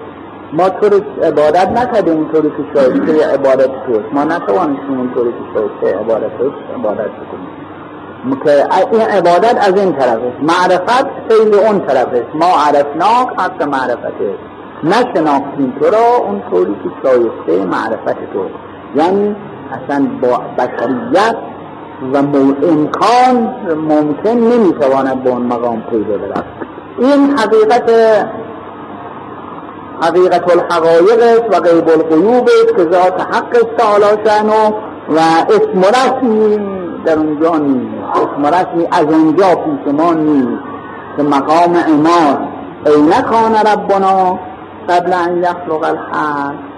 ما 0.53 0.69
تو 0.69 0.89
رو 0.89 1.01
عبادت 1.23 1.67
نکردیم 1.67 2.13
اونطوری 2.13 2.49
که 2.49 2.79
شایسته 2.79 3.33
عبادت 3.33 3.85
توست 3.85 4.13
ما 4.13 4.23
نتوانستیم 4.23 4.97
اونطوری 4.97 5.31
که 5.31 5.59
شایسته 5.59 5.99
عبادت 5.99 6.37
توست 6.37 6.55
عبادت 6.79 7.09
بکنیم. 7.09 7.61
این 8.91 9.01
عبادت 9.01 9.67
از 9.67 9.79
این 9.79 9.93
طرف 9.93 10.19
است. 10.19 10.41
معرفت 10.41 11.05
خیلی 11.29 11.57
اون 11.57 11.79
طرف 11.79 12.07
است. 12.07 12.35
ما 12.35 12.47
عرفناک 12.67 13.27
حق 13.39 13.63
معرفته. 13.63 14.35
نشناختیم 14.83 15.73
تو 15.79 15.85
را 15.85 16.25
اونطوری 16.25 16.75
که 16.83 16.89
شایسته 17.03 17.65
معرفت 17.65 18.33
تو. 18.33 18.45
یعنی 18.95 19.35
اصلا 19.71 20.07
با 20.21 20.41
بشریت 20.57 21.35
و 22.13 22.17
امکان 22.17 23.55
ممکن 23.75 24.29
نمی‌تواند 24.29 25.23
به 25.23 25.29
اون 25.29 25.41
مقام 25.41 25.81
پیدا 25.81 26.17
برد 26.17 26.45
این 26.97 27.37
حقیقت 27.37 27.91
حقیقت 30.01 30.51
الحقایق 30.51 31.43
و 31.51 31.59
غیب 31.59 31.89
القیوب 31.89 32.49
است 32.63 32.75
که 32.75 32.83
ذات 32.83 33.21
حق 33.21 33.55
است 33.55 33.77
تعالی 33.77 34.05
شأنه 34.25 34.73
و 35.09 35.19
اسم 35.49 35.81
رسمی 35.81 36.59
در 37.05 37.17
اونجا 37.17 37.57
نیست. 37.57 38.03
اسم 38.13 38.45
رسمی 38.45 38.87
از 38.91 39.05
اونجا 39.13 39.55
پیش 39.55 39.93
ما 39.93 40.13
نیست. 40.13 40.63
که 41.17 41.23
مقام 41.23 41.75
امار 41.87 42.47
ای 42.85 43.01
نکان 43.01 43.55
ربنا 43.55 44.39
قبل 44.89 45.13
ان 45.13 45.37
یخلق 45.37 45.83
الحق. 45.83 46.70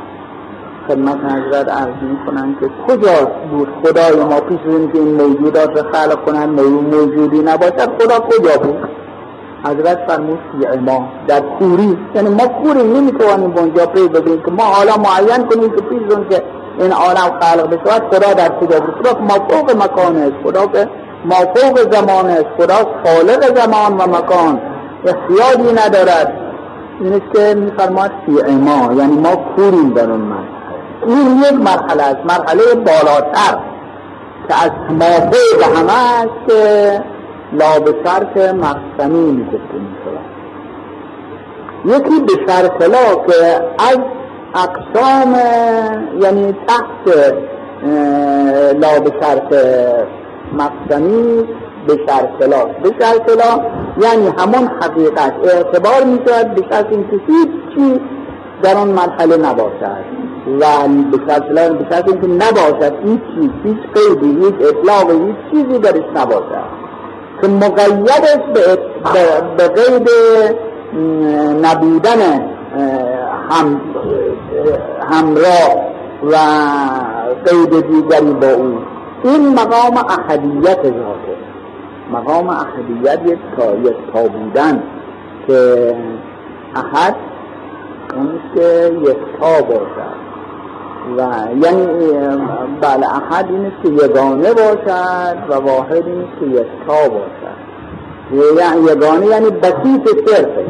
خدمت 0.88 1.18
حضرت 1.18 1.70
عرض 1.70 1.96
می 2.02 2.18
کنند 2.26 2.60
که 2.60 2.70
کجا 2.88 3.32
بود 3.52 3.68
خدای 3.84 4.24
ما 4.24 4.40
پیش 4.40 4.60
که 4.94 5.00
این 5.00 5.16
موجودات 5.16 5.70
رو 5.70 5.92
خلق 5.92 6.26
کنند 6.26 6.60
موجودی 6.62 7.40
نباشد. 7.40 7.90
خدا 8.02 8.20
کجا 8.20 8.58
بود؟ 8.64 8.90
حضرت 9.66 10.00
فرمود 10.08 10.40
فی 10.52 10.80
ما 10.80 11.08
در 11.28 11.40
کوری 11.60 11.98
یعنی 12.16 12.30
ما 12.30 12.48
کوری 12.48 12.84
نمی‌توانیم 12.84 13.52
به 13.52 13.60
اونجا 13.60 13.86
پی 13.86 14.08
ببینیم 14.08 14.42
که 14.46 14.52
ما 14.52 14.64
حالا 14.64 14.92
معین 14.98 15.48
کنیم 15.48 15.70
که 15.70 15.82
پیش 15.82 16.02
که 16.30 16.44
این 16.80 16.92
عالم 16.92 17.40
خلق 17.42 17.70
بشود 17.70 18.16
خدا 18.16 18.34
در 18.34 18.60
کجا 18.60 18.80
بود؟ 18.80 18.96
خدا 18.96 19.20
ما 19.20 19.48
فوق 19.48 19.84
مکان 19.84 20.18
است. 20.18 20.34
خدا 20.44 20.66
که 20.66 20.90
ما 21.26 21.36
فوق 21.36 21.92
زمان 21.92 22.26
است. 22.26 22.46
خدا 22.58 22.76
خالق 22.76 23.56
زمان 23.56 23.98
و 23.98 24.18
مکان. 24.18 24.62
اختیاری 25.06 25.74
ندارد. 25.74 26.34
این 27.00 27.14
است 27.14 27.34
که 27.34 27.56
میفرماد 27.56 28.12
فی 28.26 28.56
ما 28.56 28.94
یعنی 28.94 29.18
ما 29.18 29.36
کوریم 29.36 29.94
در 29.94 30.12
اون 30.12 30.22
مرحله 30.22 30.53
این 31.08 31.38
یک 31.38 31.54
مرحله 31.54 32.04
است 32.04 32.18
مرحله 32.26 32.64
بالاتر 32.76 33.58
که 34.48 34.64
از 34.64 34.72
ما 34.90 35.30
فوق 35.32 35.78
همه 35.78 35.94
است 35.94 36.48
که 36.48 37.04
لا 37.54 37.80
به 37.80 37.96
شرط 38.06 38.38
مقسمی 38.54 39.32
می‌گفته 39.32 39.74
می‌شود 39.74 40.34
یکی 41.86 42.20
به 42.20 42.34
که 43.28 43.62
از 43.80 43.98
اقسام 44.56 45.36
یعنی 46.22 46.56
تحت 46.68 47.34
لا 48.74 49.00
به 49.00 49.12
شرط 49.22 49.54
مقسمی 50.54 51.44
به 51.88 51.98
شرط 52.08 52.50
لا. 52.50 52.66
به 52.66 52.92
شرط 53.00 53.30
لا 53.30 53.62
یعنی 54.02 54.28
همون 54.38 54.70
حقیقت. 54.82 55.34
اعتبار 55.44 56.04
می‌شود 56.04 56.56
به 56.56 56.62
شرط 56.72 56.86
اینکه 56.92 57.20
هیچ 57.28 57.50
چی 57.76 58.02
در 58.64 58.76
آن 58.78 58.88
مرحله 58.88 59.38
نباشد. 59.38 60.23
و 60.48 60.88
به 61.12 61.86
شرط 61.90 62.08
اینکه 62.08 62.28
نباشد 62.28 62.94
هیچ 63.06 63.22
چیز 63.36 63.50
هیچ 63.64 63.78
قیدی 63.94 64.46
هیچ 64.46 64.56
اطلاق 64.70 65.12
هیچ 65.12 65.36
چیزی 65.52 65.80
درش 65.80 66.06
نباشد. 66.16 66.84
که 67.42 67.48
مقیدش 67.48 68.44
به, 68.54 68.78
به 69.58 69.68
قید 69.68 70.10
نبودن 71.66 72.42
هم 73.50 73.82
همراه 75.12 75.94
و 76.24 76.36
قید 77.46 77.88
دیگری 77.88 78.34
با 78.34 78.48
او. 78.48 78.78
این 79.24 79.54
مقام 79.54 79.98
احدیت 79.98 80.84
ذاته 80.84 81.36
مقام 82.12 82.50
احدیت 82.50 83.20
یک 83.26 83.40
تا 83.58 83.76
یک 83.76 83.96
تا 84.14 84.24
بودن 84.24 84.84
که 85.48 85.96
احد 86.76 87.16
اون 88.16 88.40
که 88.56 88.92
یک 89.02 89.18
تا 89.40 89.62
باشد. 89.62 90.23
و 91.18 91.22
یعنی 91.66 91.88
بله 92.82 93.08
احد 93.16 93.46
این 93.50 93.72
که 93.84 94.06
یگانه 94.06 94.54
باشد 94.54 95.38
و 95.50 95.54
واحد 95.54 96.08
این 96.08 96.28
که 96.40 96.46
یک 96.46 96.68
تا 96.88 97.10
باشد. 97.10 97.64
یعنی 98.60 98.92
یگانه 98.92 99.26
یعنی 99.26 99.50
بسیط 99.50 100.30
صرفه 100.30 100.66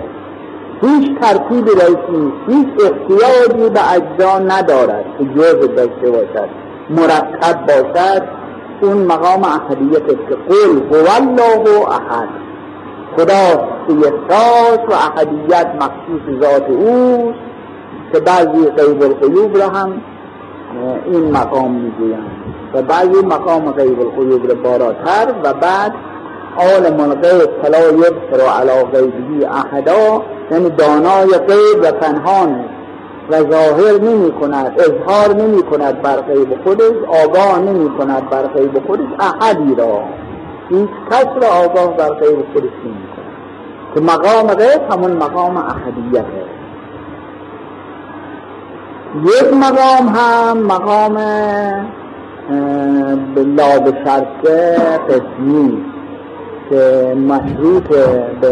هیچ 0.81 1.19
ترکیبی 1.21 1.71
رئیس 1.71 1.97
نیست. 2.09 2.37
هیچ 2.47 2.67
احتیاجی 2.83 3.69
به 3.69 3.93
اجزا 3.93 4.39
ندارد 4.39 5.05
که 5.17 5.25
جز 5.25 5.75
داشته 5.75 6.11
باشد. 6.11 6.49
مرتب 6.89 7.65
باشد. 7.67 8.23
اون 8.81 8.97
مقام 8.97 9.43
احدیت 9.43 10.07
که 10.07 10.35
قول 10.49 10.77
هو 10.91 11.07
الله 11.15 11.89
احد. 11.89 12.29
خدا 13.17 13.67
یکتاست 13.89 14.89
و 14.89 14.93
احدیت 14.93 15.67
مخصوص 15.75 16.41
ذات 16.41 16.69
اوست 16.69 17.39
که 18.13 18.19
بعضی 18.19 18.69
غیب 18.69 19.03
القیوب 19.03 19.57
را 19.57 19.69
هم 19.69 20.01
این 21.05 21.31
مقام 21.31 21.71
می‌گویند 21.71 22.31
و 22.73 22.81
بعضی 22.81 23.25
مقام 23.25 23.71
غیب 23.71 23.99
القیوب 23.99 24.49
را 24.49 24.55
باراتر 24.55 25.33
و 25.43 25.53
بعد 25.53 25.93
عالم 26.57 26.99
الغیب 26.99 27.49
فلا 27.61 27.79
یبصر 27.79 28.45
علی 28.59 28.83
غیبه 28.83 29.55
احدا 29.55 30.21
یعنی 30.51 30.69
دانای 30.69 31.27
غیب 31.27 31.83
و 31.83 31.91
پنهان 31.91 32.65
و 33.31 33.51
ظاهر 33.51 34.01
نمی 34.01 34.31
کند 34.31 34.79
اظهار 34.79 35.35
نمی 35.35 35.63
کند 35.63 36.01
بر 36.01 36.21
غیب 36.21 36.63
خودش 36.63 37.23
آگاه 37.23 37.59
نمی 37.59 37.97
کند 37.97 38.29
بر 38.29 38.47
غیب 38.47 38.87
خودش 38.87 39.07
احدی 39.19 39.75
را. 39.75 39.99
هیچ 40.69 40.89
کس 41.11 41.27
را 41.41 41.47
آگاه 41.47 41.97
بر 41.97 42.09
غیب 42.09 42.45
خودش 42.53 42.71
نمی 42.85 43.07
کند 43.15 43.33
که 43.95 44.01
مقام 44.01 44.47
غیب 44.47 44.91
همون 44.91 45.11
مقام 45.11 45.57
احدیت 45.57 46.25
یک 49.15 49.53
مقام 49.53 50.07
هم 50.15 50.57
مقام 50.57 51.15
به 53.35 53.93
شرط 54.05 54.45
قسمی 55.09 55.85
که 56.69 57.13
مشروط 57.27 57.87
به 58.41 58.51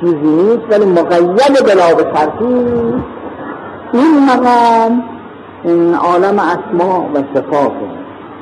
چیزی 0.00 0.16
نیست 0.16 0.62
ولی 0.70 0.86
مقید 0.86 1.64
به 1.64 2.04
شرطی 2.14 2.44
این 3.92 4.26
مقام 4.28 5.02
این 5.64 5.94
عالم 5.94 6.38
اسماء 6.38 7.00
و 7.14 7.22
صفات 7.34 7.72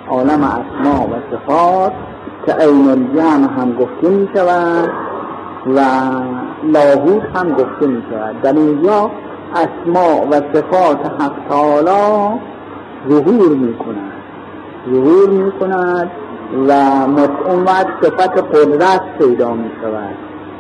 عالم 0.08 0.42
اسماء 0.42 1.06
و 1.06 1.14
صفات 1.30 1.92
که 2.46 2.52
عین 2.52 2.88
الجمع 2.88 3.48
هم 3.58 3.72
گفته 3.72 4.08
می 4.08 4.28
شود 4.34 4.90
و 5.76 5.80
لاهوت 6.64 7.22
هم 7.34 7.52
گفته 7.52 7.86
می 7.86 8.02
شود 8.10 8.42
در 8.42 8.52
اینجا 8.52 9.10
اسماء 9.54 10.26
و 10.30 10.32
صفات 10.34 11.06
حق 11.20 11.32
تعالی 11.48 12.40
ظهور 13.08 13.56
می 13.56 13.74
کند 13.74 14.12
ظهور 14.90 15.28
می 15.28 15.52
کند 15.52 16.10
و 16.68 16.72
اون 17.48 17.66
صفت 18.02 18.38
قدرت 18.38 19.00
پیدا 19.18 19.54
می 19.54 19.70
شود 19.82 20.14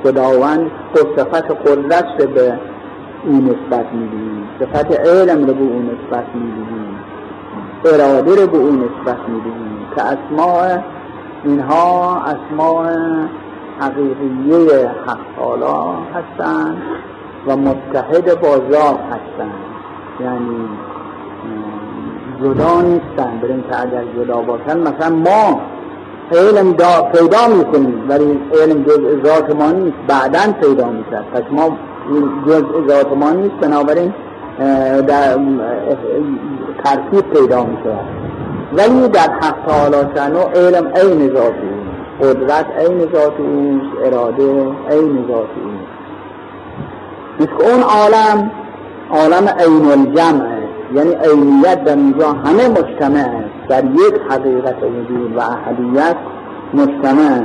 خداوند 0.04 0.70
خود 0.94 1.16
صفت 1.16 1.68
قدرت 1.68 2.16
به 2.16 2.58
اون 3.24 3.44
نسبت 3.44 3.86
میدیم 3.92 4.48
صفت 4.60 5.00
علم 5.00 5.46
رو 5.46 5.54
به 5.54 5.62
اون 5.62 5.90
نسبت 5.90 6.26
میدیم 6.34 6.98
اراده 7.84 8.40
رو 8.40 8.46
به 8.46 8.58
اون 8.58 8.74
نسبت 8.74 9.18
میدیم 9.28 9.86
که 9.96 10.02
اسماء 10.02 10.78
اینها 11.44 12.22
اسماء 12.22 12.88
حقیقیه 13.80 14.90
حق 15.06 15.38
هستند. 16.14 16.82
و 17.46 17.56
متحد 17.56 18.40
با 18.40 18.48
ذات 18.48 18.98
هستند. 19.10 19.54
یعنی 20.20 20.68
جدا 22.42 22.80
نیستن 22.80 23.38
بریم 23.42 23.64
که 23.70 23.80
اگر 23.80 24.04
جدا 24.16 24.42
باشن 24.42 24.78
مثلا 24.78 25.10
ما 25.16 25.60
علم 26.32 26.72
دا 26.72 27.02
پیدا 27.02 27.56
می‌کنیم 27.56 28.06
ولی 28.08 28.40
علم 28.62 28.82
جز 28.82 29.26
ذات 29.26 29.56
ما 29.56 29.72
نیست. 29.72 29.96
بعدا 30.08 30.52
پیدا 30.60 30.86
میشه 30.86 31.22
پس 31.34 31.42
ما 31.50 31.76
جز 32.46 32.62
ذات 32.88 33.12
ما 33.16 33.30
نیست. 33.30 33.54
بنابراین 33.54 34.14
در 35.06 35.38
ترکیب 36.84 37.20
پیدا 37.20 37.64
میشه 37.64 37.96
ولی 38.76 39.08
در 39.08 39.20
حق 39.20 39.66
تعالی 39.66 39.96
شنو 40.14 40.38
علم 40.38 40.92
عین 40.96 41.32
ذات 41.34 41.54
قدرت 42.20 42.66
عین 42.78 43.00
ذات 43.12 43.32
اراده 44.04 44.66
عین 44.90 45.24
ذات 45.28 45.48
مثل 47.40 47.72
اون 47.72 47.82
عالم 47.82 48.50
عالم 49.10 49.48
عین 49.48 49.90
الجمع 49.90 50.62
یعنی 50.94 51.14
عینیت 51.14 51.84
در 51.84 51.96
اینجا 51.96 52.32
همه 52.32 52.68
مجتمع 52.68 53.44
در 53.68 53.84
یک 53.84 54.14
حقیقت 54.30 54.76
وجود 54.82 55.36
و 55.36 55.40
احدیت 55.40 56.16
مجتمع 56.74 57.42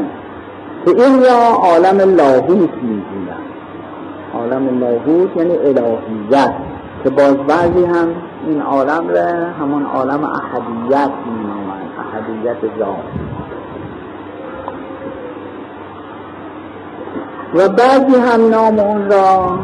که 0.86 0.92
این 0.92 1.24
را 1.24 1.58
عالم 1.64 2.16
لاهوت 2.16 2.74
می‌گویند 2.82 3.48
عالم 4.34 4.80
لاهوت 4.80 5.38
یعنی 5.38 5.58
الهیت 5.58 6.54
که 7.04 7.10
باز 7.10 7.36
بعضی 7.36 7.86
هم 7.86 8.08
این 8.48 8.62
عالم 8.62 9.10
را 9.10 9.52
همون 9.60 9.86
عالم 9.86 10.24
احدیت 10.24 11.12
مینامند 11.26 11.90
احدیت 12.00 12.80
ذات. 12.80 12.98
و 17.54 17.70
بعضی 17.70 18.16
هم 18.16 18.50
نام 18.50 18.80
اون 18.80 19.12
را 19.12 19.60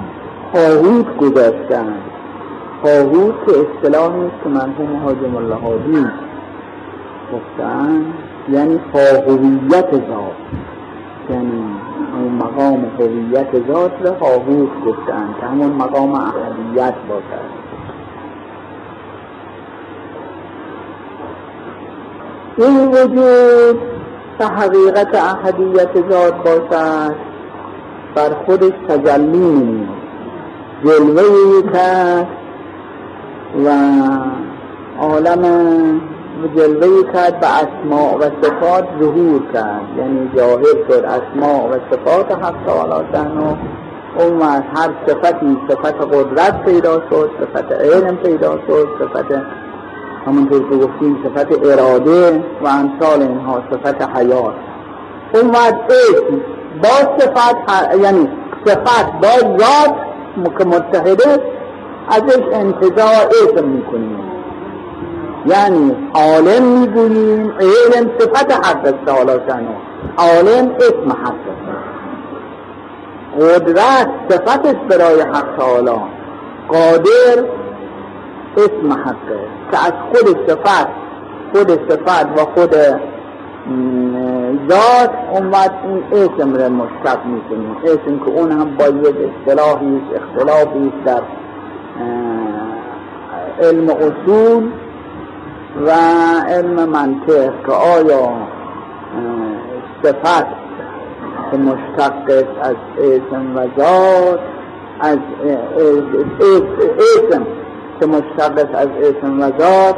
خواهود 0.53 1.17
گذاشتند 1.17 2.01
خواهود 2.81 3.35
که 3.45 3.51
اصطلاحی 3.51 4.25
است 4.25 4.43
که 4.43 4.49
مرحوم 4.49 5.03
حاجم 5.03 5.35
الله 5.35 5.55
حادی 5.55 6.05
گفتن 7.33 8.05
یعنی 8.49 8.79
هویت 8.93 9.91
ذات. 9.91 10.35
یعنی 11.29 11.63
اون 12.13 12.31
مقام 12.31 12.85
هویت 12.99 13.67
ذات 13.67 13.91
را 14.01 14.15
خواهود 14.19 14.69
گفتن 14.85 15.35
که 15.39 15.45
همون 15.45 15.71
مقام 15.71 16.13
احدیت 16.13 16.93
باشد. 17.09 17.63
این 22.57 22.87
وجود 22.87 23.81
به 24.37 24.45
حقیقت 24.45 25.15
احدیت 25.15 26.09
ذات 26.09 26.35
باشد. 26.43 27.15
بر 28.15 28.29
خودش 28.45 28.73
تجلی 28.89 29.37
نمید 29.37 30.02
جلوه 30.83 31.71
کرد 31.73 32.27
و 33.65 33.69
عالم 34.99 35.43
جلوه 36.55 37.13
کرد 37.13 37.39
به 37.39 37.47
اسماع 37.47 38.17
و 38.17 38.21
صفات 38.21 38.85
ظهور 38.99 39.41
کرد. 39.53 39.81
یعنی 39.97 40.31
ظاهر 40.37 40.75
شد 40.89 41.05
اسماع 41.05 41.69
و 41.69 41.77
صفات 41.91 42.31
حق 42.31 42.55
تعالی 42.65 43.05
و 43.13 44.21
اون 44.21 44.41
هر 44.41 44.89
صفتی 45.07 45.57
صفت 45.69 46.13
قدرت 46.13 46.65
پیدا 46.65 47.01
شد 47.09 47.29
صفت 47.39 47.71
علم 47.71 48.15
پیدا 48.15 48.59
شد 48.67 48.87
صفت 48.99 49.41
همونطور 50.25 50.69
که 50.69 50.75
گفتیم 50.75 51.17
صفت 51.23 51.65
اراده 51.65 52.43
و 52.63 52.67
امثال 52.67 53.21
اینها 53.21 53.63
صفت 53.71 54.17
حیات. 54.17 54.53
اون 55.33 55.49
وقت 55.49 55.93
با 56.83 57.17
صفت 57.17 57.95
یعنی 58.03 58.29
صفت 58.65 59.11
با 59.21 59.57
ذات 59.57 59.95
که 60.59 60.65
متحده 60.65 61.39
ازش 62.09 62.43
انتظار 62.53 63.29
اسم 63.43 63.65
می‌کنیم. 63.65 64.19
یعنی 65.45 65.95
عالم 66.13 66.63
می‌گوییم 66.63 67.53
علم 67.59 68.11
صفت 68.19 68.51
حق 68.51 68.93
تعالی 69.05 69.39
شنو 69.47 69.73
عالم 70.17 70.71
اسم 70.75 71.11
حق 71.11 71.43
قدرت 73.39 74.09
صفتش 74.29 74.75
برای 74.89 75.21
حق 75.21 75.57
تعالی. 75.57 75.99
قادر 76.67 77.43
اسم 78.57 78.93
حقه 78.93 79.39
که 79.71 79.85
از 79.85 79.93
خود 80.13 80.49
صفت 80.49 80.87
خود 81.53 81.71
صفت 81.71 82.25
و 82.25 82.45
خود 82.55 82.75
ذات 84.69 85.11
اون 85.31 85.53
این 85.83 86.03
اسم 86.11 86.55
را 86.55 86.69
مشتق 86.69 87.25
می‌کنیم. 87.25 87.77
اسم 87.83 88.19
که 88.25 88.31
اون 88.31 88.51
هم 88.51 88.77
با 88.77 88.85
یک 88.85 89.15
اصطلاحی 89.15 90.01
اختلافی 90.15 90.93
در 91.05 91.21
علم 93.61 93.89
اصول 93.89 94.71
و 95.85 95.91
علم 96.47 96.89
منطق 96.89 97.51
که 97.65 97.71
آیا 97.71 98.29
صفت 100.03 100.45
که 101.51 101.57
مشتق 101.57 102.13
از 102.61 102.75
اسم 102.97 103.55
و 103.55 103.67
ذات 103.77 104.39
از 104.99 105.17
اسم 106.39 107.47
که 107.99 108.05
مشتق 108.05 108.67
از 108.73 108.87
اسم 109.01 109.39
و 109.39 109.51
ذات 109.59 109.95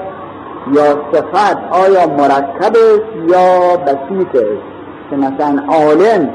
یا 0.73 0.97
صفت 1.13 1.57
آیا 1.71 2.07
مرکب 2.07 2.75
است 2.75 3.31
یا 3.33 3.77
بسیط 3.77 4.35
است؟ 4.35 4.65
که 5.09 5.15
مثلا 5.15 5.63
عالم 5.67 6.29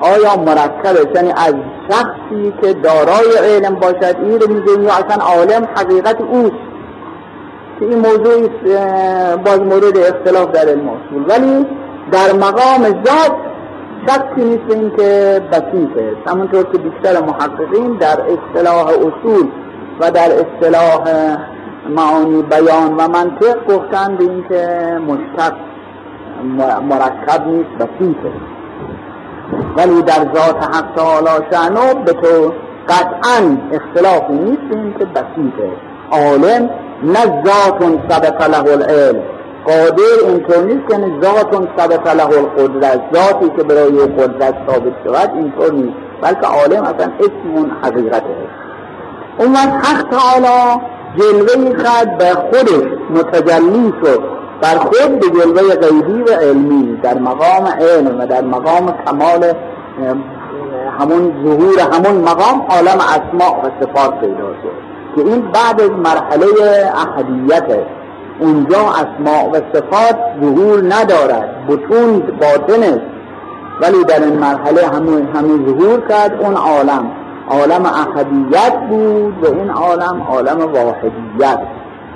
آیا 0.00 0.36
مرکب 0.36 0.96
است؟ 0.96 1.16
یعنی 1.16 1.32
از 1.32 1.54
شخصی 1.90 2.52
که 2.62 2.72
دارای 2.72 3.54
علم 3.54 3.74
باشد 3.74 4.16
این 4.22 4.40
رو 4.40 4.54
میگه 4.54 4.82
یا 4.82 4.92
اصلا 4.92 5.24
عالم 5.24 5.68
حقیقت 5.76 6.20
اوست؟ 6.20 6.70
که 7.80 7.86
این 7.86 7.98
موضوع 7.98 8.48
باز 9.36 9.60
مورد 9.60 9.98
اختلاف 9.98 10.46
در 10.52 10.68
علم 10.68 10.88
اصول 10.88 11.24
ولی 11.28 11.66
در 12.12 12.32
مقام 12.32 12.82
ذات 12.82 13.36
شخصی 14.06 14.44
نیست 14.44 14.70
این 14.70 14.90
که 14.96 15.40
بسیط 15.52 15.90
است. 15.96 16.28
همونطور 16.28 16.62
که 16.62 16.78
بیشتر 16.78 17.20
محققین 17.20 17.96
در 17.96 18.18
اصطلاح 18.20 18.86
اصول 18.86 19.48
و 20.00 20.10
در 20.10 20.30
اصطلاح 20.32 21.04
معانی 21.88 22.42
بیان 22.42 22.96
و 22.96 23.08
منطق 23.08 23.66
گفتن 23.68 24.16
به 24.16 24.24
این 24.24 24.44
که 24.48 24.66
مشتق 25.08 25.52
مرکب 26.88 27.46
نیست 27.46 27.70
بسیط 27.70 28.16
ولی 29.76 30.02
در 30.02 30.26
ذات 30.34 30.76
حق 30.76 30.94
تعالی 30.96 31.46
شعنو 31.52 31.94
به 32.04 32.12
تو 32.12 32.52
قطعا 32.88 33.56
اختلافی 33.72 34.32
نیست 34.32 34.62
این 34.70 34.94
که 34.98 35.04
بسیطه. 35.04 35.70
عالم 36.10 36.70
نه 37.02 37.42
ذات 37.44 37.82
سبق 38.08 38.48
له 38.50 38.72
العلم. 38.72 39.22
قادر 39.64 40.28
اینطور 40.28 40.64
نیست 40.64 40.88
که 40.88 40.98
یعنی 40.98 41.20
ذات 41.22 41.68
سبق 41.76 42.14
له 42.14 42.38
القدرت. 42.38 43.00
ذاتی 43.14 43.50
که 43.56 43.62
برای 43.62 44.06
قدرت 44.06 44.54
ثابت 44.66 44.92
شود 45.04 45.30
اینطور 45.34 45.72
نیست 45.72 45.96
بلکه 46.22 46.46
عالم 46.46 46.82
اصلا 46.82 47.12
اسم 47.20 47.56
اون 47.56 47.70
حقیقته. 47.82 48.36
اون 49.38 49.52
وقت 49.52 49.86
حق 49.86 50.08
تعالی 50.10 50.80
جلوه 51.18 51.76
خد 51.76 52.18
به 52.18 52.24
خودش 52.24 52.88
متجلی 53.10 53.92
شد. 54.04 54.22
بر 54.60 54.78
خود 54.78 55.20
به 55.20 55.26
جلوه 55.40 55.74
غیبی 55.74 56.22
و 56.22 56.34
علمی. 56.34 56.96
در 57.02 57.18
مقام 57.18 57.66
علم 57.80 58.20
و 58.20 58.26
در 58.26 58.40
مقام 58.40 58.94
کمال 59.06 59.54
همون 60.98 61.32
ظهور 61.44 61.80
همون 61.80 62.20
مقام 62.22 62.66
عالم 62.68 62.98
اسماء 62.98 63.60
و 63.60 63.70
صفات 63.80 64.20
پیدا 64.20 64.52
شد. 64.62 64.90
که 65.16 65.20
این 65.20 65.40
بعد 65.40 65.80
از 65.80 65.90
مرحله 65.90 66.46
احدیت 66.94 67.78
اونجا 68.40 68.78
اسماء 68.78 69.50
و 69.52 69.54
صفات 69.74 70.16
ظهور 70.40 70.82
ندارد. 70.94 71.66
بطون 71.68 72.20
باطن 72.20 72.82
است 72.82 73.20
ولی 73.80 74.04
در 74.04 74.24
این 74.24 74.38
مرحله 74.38 74.86
همون 74.86 75.28
همین 75.34 75.66
ظهور 75.66 76.00
کرد 76.08 76.40
اون 76.40 76.54
عالم. 76.54 77.10
عالم 77.50 77.86
احدیت 77.86 78.76
بود 78.88 79.44
و 79.44 79.46
این 79.46 79.70
عالم 79.70 80.22
عالم 80.28 80.72
واحدیت. 80.72 81.60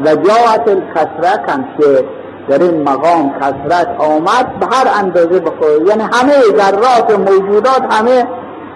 و 0.01 0.15
جاعت 0.15 0.69
الکسره 0.69 1.65
که 1.79 2.05
در 2.49 2.63
این 2.63 2.83
مقام 2.83 3.35
کسرت 3.41 3.89
آمد 3.99 4.59
به 4.61 4.67
هر 4.77 4.87
اندازه 5.03 5.41
بخوره. 5.41 5.89
یعنی 5.89 6.03
همه 6.03 6.33
ذرات 6.59 7.19
موجودات 7.19 7.83
همه 7.91 8.27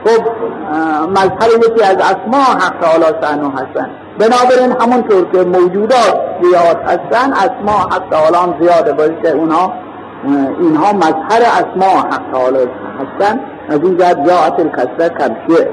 خب 0.05 0.23
مظهر 1.11 1.51
یکی 1.57 1.85
از 1.85 1.97
اسما 1.97 2.45
حق 2.45 2.81
تعالی 2.81 3.05
شأنه 3.23 3.51
هستن. 3.51 3.91
بنابراین 4.19 4.73
همونطور 4.81 5.31
که 5.33 5.45
موجودات 5.45 6.21
زیاد 6.43 6.77
هستن 6.87 7.33
اسما 7.33 7.79
حق 7.79 8.09
تعالی 8.11 8.37
هم 8.37 8.55
زیاده 8.61 8.93
باید 8.93 9.23
که 9.23 9.31
اونها 9.31 9.73
اینها 10.61 10.93
مظهر 10.93 11.43
اسما 11.43 12.01
حق 12.01 12.33
تعالی 12.33 12.59
هستن. 13.01 13.41
از 13.69 13.81
این 13.83 13.97
جهت 13.97 14.27
جاعت 14.27 14.61
الکسره 14.61 15.09
کمشه 15.09 15.69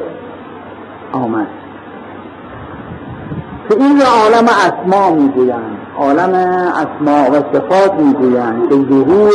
آمد. 1.16 1.48
که 3.70 3.76
این 3.76 4.02
عالم 4.02 4.48
اسما 4.48 5.10
می‌گویند. 5.10 5.78
عالم 5.98 6.34
اسما 6.74 7.32
و 7.32 7.36
صفات 7.54 7.94
می‌گویند 7.94 8.70
که 8.70 8.76
ظهور 8.76 9.32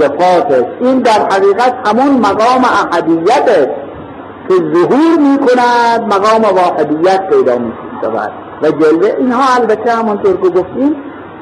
صفات 0.00 0.66
این 0.80 0.98
در 0.98 1.10
حقیقت 1.30 1.74
همون 1.88 2.18
مقام 2.18 2.64
احدیت 2.92 3.48
است 3.48 3.70
که 4.48 4.54
ظهور 4.74 5.18
می‌کند 5.18 6.14
مقام 6.14 6.42
واحدیت 6.56 7.28
پیدا 7.28 7.58
می‌شود. 7.58 8.32
و 8.62 8.70
جلوه 8.70 9.14
اینها 9.18 9.54
البته 9.60 9.92
همونطور 9.92 10.36
که 10.36 10.48
گفتیم 10.48 10.96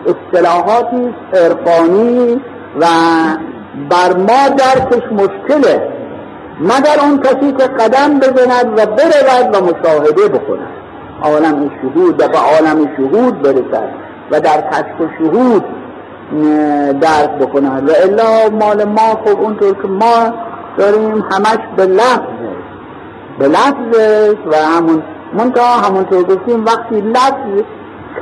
اصطلاحاتی 0.07 1.15
عرفانی 1.35 2.41
و 2.81 2.87
بر 3.91 4.17
ما 4.17 4.49
درکش 4.57 5.13
مشکله. 5.13 5.94
مگر 6.61 7.01
اون 7.03 7.19
کسی 7.21 7.53
که 7.53 7.65
قدم 7.65 8.19
بزند 8.19 8.73
و 8.79 8.87
برود 8.87 9.55
و 9.55 9.61
مشاهده 9.61 10.29
بکند. 10.29 10.69
عالم 11.23 11.71
شهود 11.83 12.23
و 12.23 12.29
به 12.29 12.39
عالم 12.39 12.91
شهود 12.97 13.43
برسد 13.43 13.89
و 14.31 14.41
در 14.41 14.61
کشف 14.61 15.11
شهود 15.19 15.65
درک 17.01 17.31
بکند. 17.31 17.91
و 17.91 17.93
الا 17.93 18.51
مال 18.51 18.85
ما 18.85 19.21
خب 19.25 19.41
اونطور 19.41 19.75
که 19.83 19.89
ما 19.89 20.33
داریم 20.79 21.25
همش 21.33 21.59
به 21.77 21.87
لفظ 21.87 22.45
به 23.39 23.49
لفظ 23.49 23.99
و 24.47 24.57
همون 24.57 25.03
منتها 25.33 25.77
همونطور 25.77 26.23
گفتیم 26.23 26.65
وقتی 26.65 27.01
لفظ 27.01 27.63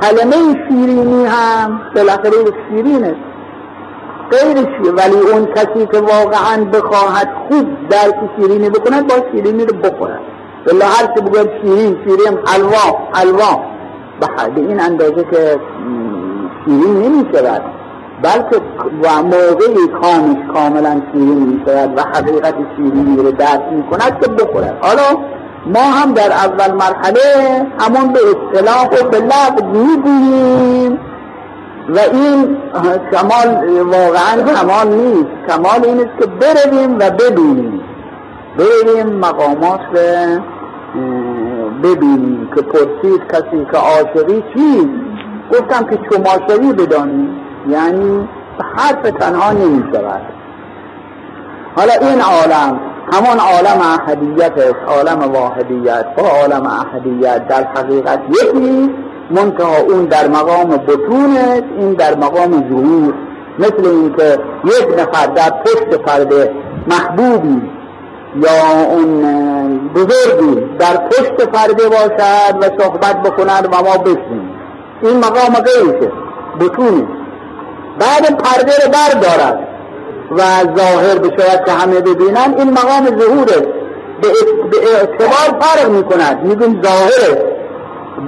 کلمه 0.01 0.35
شیرینی 0.67 1.25
هم 1.25 1.81
بالاخره 1.95 2.31
شیرین 2.69 3.15
است 4.33 4.67
غیر 4.67 4.93
ولی 4.93 5.31
اون 5.31 5.45
کسی 5.45 5.87
که 5.91 5.99
واقعا 5.99 6.65
بخواهد 6.73 7.29
خوب 7.49 7.89
درک 7.89 8.15
شیرینی 8.37 8.69
بکند 8.69 9.07
با 9.07 9.15
شیرینی 9.31 9.65
رو 9.65 9.77
بخورد. 9.77 10.19
بلا 10.65 10.85
هر 10.85 11.07
که 11.07 11.21
بگوید 11.21 11.49
شیرین 11.61 11.97
شیرین 12.03 12.39
حلوا 12.45 12.97
حلوا. 13.13 13.61
به 14.55 14.61
این 14.61 14.79
اندازه 14.79 15.23
که 15.31 15.59
شیرین 16.65 16.97
نمی 17.01 17.25
شود 17.33 17.61
بلکه 18.21 18.61
و 19.03 19.23
موقعی 19.23 19.87
کامش 20.01 20.37
کاملا 20.53 21.01
شیرین 21.11 21.43
می 21.43 21.61
شود 21.65 21.97
و 21.97 22.01
حقیقت 22.01 22.55
شیرینی 22.75 23.17
رو 23.17 23.31
درک 23.31 23.61
می 23.71 23.83
کند 23.83 24.19
که 24.21 24.27
بخورد. 24.27 24.77
حالا 24.81 25.19
ما 25.65 25.79
هم 25.79 26.13
در 26.13 26.31
اول 26.31 26.71
مرحله 26.71 27.21
همون 27.79 28.13
به 28.13 28.19
اصطلاح 28.19 28.85
و 28.85 29.09
به 29.09 29.19
لفظ 29.19 29.63
می 29.63 30.99
و 31.89 31.99
این 32.13 32.57
کمال 33.11 33.79
واقعا 33.79 34.55
کمال 34.55 34.87
نیست. 34.87 35.29
کمال 35.49 35.85
این 35.85 35.99
است 35.99 36.19
که 36.19 36.25
برویم 36.25 36.95
و 36.99 37.09
ببینیم. 37.09 37.81
بریم 38.57 39.07
مقامات 39.07 39.79
رو 39.93 40.41
ببینیم 41.83 42.49
که 42.55 42.61
پرسید 42.61 43.21
کسی 43.31 43.67
که 43.71 43.77
عاشقی 43.77 44.43
چی؟ 44.53 44.89
گفتم 45.51 45.83
که 45.83 45.99
چماشقی 46.11 46.73
بدانیم. 46.73 47.39
یعنی 47.69 48.29
حرف 48.75 49.01
تنها 49.19 49.51
نمی 49.51 49.83
شود. 49.93 50.21
حالا 51.75 51.93
این 52.01 52.21
عالم 52.21 52.79
همون 53.13 53.39
عالم 53.39 53.81
احدیت 53.81 54.57
است 54.57 54.75
عالم 54.87 55.31
واحدیت. 55.31 56.05
با 56.17 56.23
عالم 56.23 56.65
احدیت 56.65 57.47
در 57.47 57.63
حقیقت 57.63 58.19
یکی 58.29 58.89
منتها 59.31 59.77
اون 59.77 60.05
در 60.05 60.27
مقام 60.27 60.69
بطون 60.69 61.37
است 61.37 61.63
این 61.79 61.93
در 61.93 62.15
مقام 62.15 62.51
ظهور. 62.51 63.13
مثل 63.59 63.85
اینکه 63.85 64.39
یک 64.65 64.99
نفر 64.99 65.25
در 65.25 65.49
پشت 65.49 65.97
پرده 65.97 66.51
محبوبی 66.87 67.61
یا 68.35 68.85
اون 68.89 69.21
بزرگی 69.95 70.61
در 70.79 70.97
پشت 70.97 71.49
پرده 71.49 71.89
باشد 71.89 72.55
و 72.61 72.83
صحبت 72.83 73.21
بکند 73.23 73.65
و 73.65 73.83
ما 73.83 73.97
بشنیم. 73.97 74.49
این 75.01 75.17
مقام 75.17 75.53
غیرشه 75.53 76.11
بطونی 76.59 77.07
بعد 77.99 78.37
پرده 78.37 78.71
رو 78.85 78.91
بردارد 78.91 79.67
و 80.31 80.41
ظاهر 80.77 81.17
بشود 81.17 81.65
که 81.65 81.71
همه 81.71 81.99
ببینن. 81.99 82.53
این 82.57 82.71
مقام 82.71 83.19
ظهوره. 83.19 83.67
به 84.21 84.77
اعتبار 84.95 85.59
فرق 85.61 85.89
می‌کند. 85.89 86.43
میگیم 86.43 86.81
ظاهره. 86.83 87.53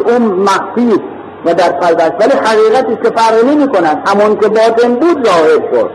اون 0.06 0.22
مخفی 0.22 1.02
و 1.46 1.54
در 1.54 1.70
قلب 1.70 2.16
ولی 2.20 2.32
حقیقتی 2.32 2.96
که 2.96 3.10
فرق 3.10 3.46
نمی 3.46 3.68
کند 3.68 4.10
همون 4.10 4.36
که 4.36 4.48
باطن 4.48 4.96
بود 4.96 5.26
ظاهر 5.26 5.72
شد. 5.72 5.90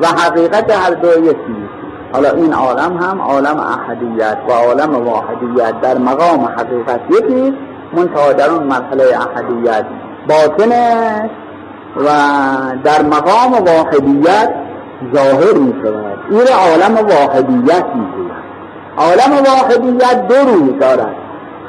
و 0.00 0.06
حقیقت 0.06 0.70
هر 0.70 0.90
دو 0.90 1.08
یکی. 1.08 1.68
حالا 2.12 2.30
این 2.30 2.52
عالم 2.52 2.96
هم 2.96 3.20
عالم 3.20 3.60
احدیت 3.60 4.38
و 4.48 4.52
عالم 4.52 5.06
واحدیت 5.06 5.80
در 5.80 5.98
مقام 5.98 6.44
حقیقت 6.44 7.00
یکی 7.10 7.54
منتها 7.92 8.32
در 8.32 8.50
اون 8.50 8.62
مرحله 8.62 9.04
احدیت 9.04 9.84
باطنه 10.28 11.30
و 11.96 12.08
در 12.84 13.02
مقام 13.02 13.52
واحدیت 13.52 14.54
ظاهر 15.14 15.54
می 15.54 15.74
شود 15.82 16.18
این 16.30 16.46
عالم 16.48 17.06
واحدیت 17.06 17.84
می 17.94 18.06
عالم 18.96 19.44
واحدیت 19.44 20.28
دو 20.28 20.34
روی 20.34 20.78
دارد 20.78 21.14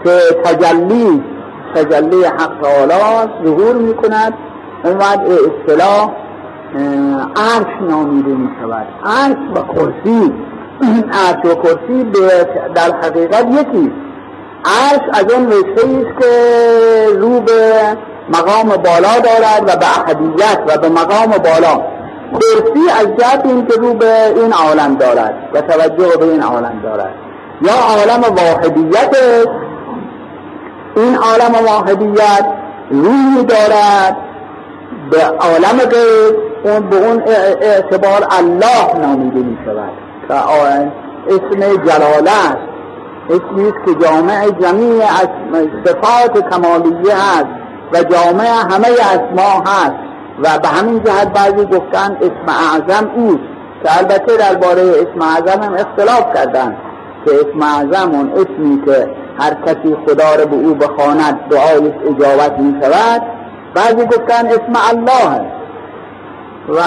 که 0.04 0.20
تجلی 0.46 1.24
تجلی 1.76 2.24
حق 2.24 2.62
تعالی 2.62 3.32
ظهور 3.46 3.76
می 3.76 3.94
کند 3.94 4.34
اون 4.84 4.98
بعد 4.98 5.20
اصطلاح 5.20 6.10
عرش 7.36 7.90
نامیده 7.90 8.30
می 8.30 8.50
شود 8.62 8.88
عرش 9.06 9.38
و 9.56 9.74
کرسی. 9.74 10.34
عرش 11.12 11.46
و 11.46 11.56
کرسی 11.56 12.04
در 12.76 12.92
حقیقت 13.02 13.46
یکی. 13.52 13.92
عرش 14.66 15.02
از 15.14 15.34
اون 15.34 15.48
رشته 15.48 15.88
است 15.88 16.22
که 16.22 17.20
رو 17.20 17.40
به 17.40 17.82
مقام 18.30 18.70
بالا 18.70 19.20
دارد 19.20 19.64
و 19.64 19.80
به 19.80 19.86
احدیت 20.00 20.60
و 20.68 20.78
به 20.78 20.90
مقام 20.90 21.30
بالا. 21.32 21.82
کرسی 22.34 22.90
از 23.00 23.08
جهت 23.20 23.46
این 23.46 23.68
که 23.68 23.74
رو 23.80 23.94
به 23.94 24.34
این 24.36 24.54
عالم 24.54 24.96
دارد. 24.96 25.50
و 25.54 25.62
توجه 25.62 26.18
به 26.20 26.26
این 26.26 26.44
عالم 26.44 26.80
دارد. 26.84 27.14
یا 27.62 27.74
عالم 27.74 28.22
واحدیت 28.22 29.10
است 29.10 29.67
این 30.98 31.16
عالم 31.16 31.66
واحدیت 31.66 32.46
روی 32.92 33.46
دارد. 33.48 34.18
به 35.12 35.26
عالم 35.26 35.78
غیب 35.80 36.36
اون 36.64 36.90
به 36.90 36.96
اون 36.96 37.24
اعتبار 37.62 38.28
الله 38.40 39.08
نامیده 39.08 39.40
می 39.40 39.58
شود 39.66 40.92
اسم 41.28 41.60
جلاله 41.60 42.32
است. 42.32 42.58
اسمی 43.30 43.68
است 43.68 43.78
که 43.86 44.06
جامع 44.06 44.50
جمیع 44.50 45.06
صفات 45.86 46.50
کمالیه 46.50 47.16
هست 47.16 47.48
و 47.94 48.04
جامع 48.04 48.48
همه 48.72 48.88
اسما 48.88 49.64
هست. 49.66 49.96
و 50.44 50.60
به 50.60 50.68
همین 50.68 51.04
جهت 51.04 51.34
بعضی 51.34 51.66
گفتن 51.66 52.18
اسم 52.22 52.48
اعظم 52.48 53.12
اوست 53.16 53.44
که 53.84 53.98
البته 53.98 54.38
درباره 54.38 54.82
اسم 54.82 55.22
اعظم 55.22 55.64
هم 55.64 55.74
اختلاف 55.74 56.36
کردن. 56.36 56.78
که 57.28 57.34
اسم 57.34 57.62
اعظم 57.62 58.32
اسمی 58.34 58.82
که 58.86 59.10
هر 59.40 59.54
کسی 59.54 59.98
خدا 60.06 60.36
رو 60.36 60.46
به 60.46 60.56
او 60.56 60.74
بخواند 60.74 61.40
دعایش 61.50 61.94
اجابت 62.06 62.60
می 62.60 62.82
شود 62.82 63.22
بعضی 63.74 64.06
گفتن 64.06 64.48
اسم 64.48 64.74
الله 64.90 65.42
و 66.70 66.82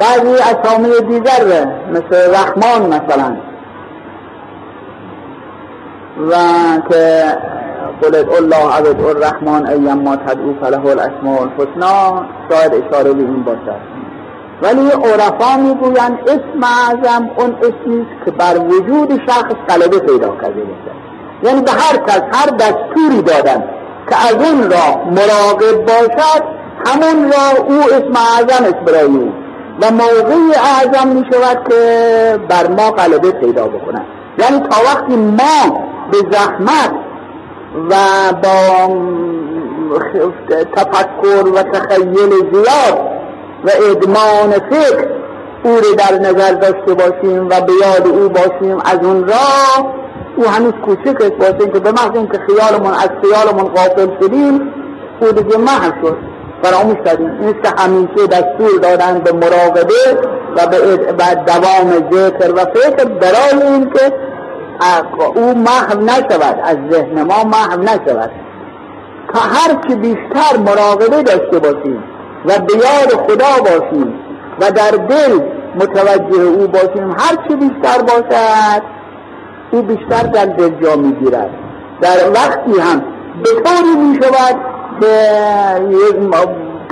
بعضی 0.00 0.34
اسامی 0.42 1.08
دیگر 1.08 1.66
مثل 1.90 2.34
رحمان 2.34 2.82
مثلا. 2.86 3.36
و 6.30 6.34
که 6.90 7.24
قل 8.02 8.14
الله 8.14 8.74
عبد 8.76 9.00
الرحمن 9.00 9.66
ایم 9.66 9.92
ما 9.92 10.16
تدعو 10.16 10.54
فله 10.60 10.86
الاسماء 10.86 11.40
الحسنا 11.40 12.24
شاید 12.50 12.72
اشاره 12.74 13.12
به 13.12 13.22
این 13.22 13.42
باشد. 13.42 14.01
ولی 14.62 14.90
عرفا 14.90 15.56
می‌گویند 15.56 16.18
اسم 16.26 16.62
اعظم 16.62 17.30
اون 17.36 17.56
اسمی 17.62 18.06
که 18.24 18.30
بر 18.30 18.58
وجود 18.58 19.20
شخص 19.26 19.54
غلبه 19.68 19.98
پیدا 19.98 20.28
کرده 20.28 20.60
باشد. 20.60 21.02
یعنی 21.42 21.60
به 21.60 21.70
هر 21.70 21.96
کس 21.96 22.22
هر 22.32 22.46
دستوری 22.46 23.22
دادن 23.22 23.64
که 24.10 24.16
از 24.26 24.34
اون 24.34 24.70
را 24.70 25.04
مراقب 25.10 25.84
باشد 25.86 26.42
همون 26.86 27.32
را 27.32 27.64
او 27.64 27.80
اسم 27.82 28.16
اعظم 28.16 28.64
است 28.64 28.84
برای 28.84 29.02
او. 29.02 29.32
و 29.80 29.90
موضوع 29.90 30.54
اعظم 30.56 31.08
می 31.08 31.24
شود 31.32 31.68
که 31.68 32.38
بر 32.48 32.66
ما 32.68 32.90
غلبه 32.90 33.30
پیدا 33.30 33.68
بکنند 33.68 34.06
یعنی 34.38 34.60
تا 34.60 34.76
وقتی 34.84 35.16
ما 35.16 35.82
به 36.10 36.18
زحمت 36.30 36.92
و 37.90 37.94
با 38.42 38.96
تفکر 40.76 41.48
و 41.48 41.62
تخیل 41.62 42.30
زیاد 42.52 43.11
و 43.64 43.70
ادمان 43.90 44.50
فکر 44.50 45.06
او 45.64 45.70
رو 45.70 45.94
در 45.98 46.18
نظر 46.18 46.52
داشته 46.52 46.94
باشیم 46.94 47.46
و 47.46 47.60
به 47.60 47.72
یاد 47.82 48.06
او 48.06 48.28
باشیم. 48.28 48.78
از 48.84 48.98
اون 49.02 49.28
راه 49.28 49.94
او 50.36 50.44
هنوز 50.48 50.72
کوچک 50.72 51.22
است 51.22 51.40
واسه 51.40 51.70
که 51.72 51.80
به 51.80 51.92
محض 51.92 52.10
اینکه 52.14 52.38
خیالمون 52.38 52.94
از 52.94 53.10
خیالمون 53.22 53.68
غافل 53.68 54.08
شدیم 54.20 54.72
او 55.20 55.32
دیگه 55.32 55.56
محل 55.56 55.90
شد. 56.02 56.16
فراموش 56.62 56.96
کردیم 57.04 57.30
این 57.40 57.52
که 57.62 57.68
همیشه 57.78 58.26
دستور 58.26 58.80
دادن 58.82 59.18
به 59.18 59.32
مراقبه 59.32 60.18
و 60.56 60.66
به 60.66 60.76
دوام 61.46 62.10
ذکر 62.12 62.52
و 62.52 62.58
فکر 62.58 63.04
برای 63.04 63.62
اینکه 63.72 64.12
او 65.34 65.54
محو 65.54 66.00
نشود 66.00 66.60
از 66.64 66.76
ذهن 66.90 67.22
ما 67.22 67.44
محو 67.44 67.80
نشود. 67.80 68.30
تا 69.34 69.40
هر 69.40 69.88
چی 69.88 69.94
بیشتر 69.94 70.56
مراقبه 70.58 71.22
داشته 71.22 71.58
باشیم 71.58 72.04
و 72.44 72.58
به 72.58 72.74
یاد 72.74 73.26
خدا 73.26 73.62
باشیم 73.64 74.14
و 74.60 74.70
در 74.70 74.90
دل 74.90 75.40
متوجه 75.74 76.42
او 76.42 76.66
باشیم. 76.66 77.10
هر 77.10 77.36
چی 77.48 77.56
بیشتر 77.56 78.02
باشد 78.02 78.82
او 79.70 79.82
بیشتر 79.82 80.22
در 80.22 80.44
دل 80.44 80.70
جا 80.84 80.96
می‌گیرد. 80.96 81.50
در 82.00 82.30
وقتی 82.34 82.80
هم 82.80 83.02
به 83.42 83.50
طوری 83.64 83.96
می 83.96 84.18
شود 84.22 84.56
که 85.00 85.28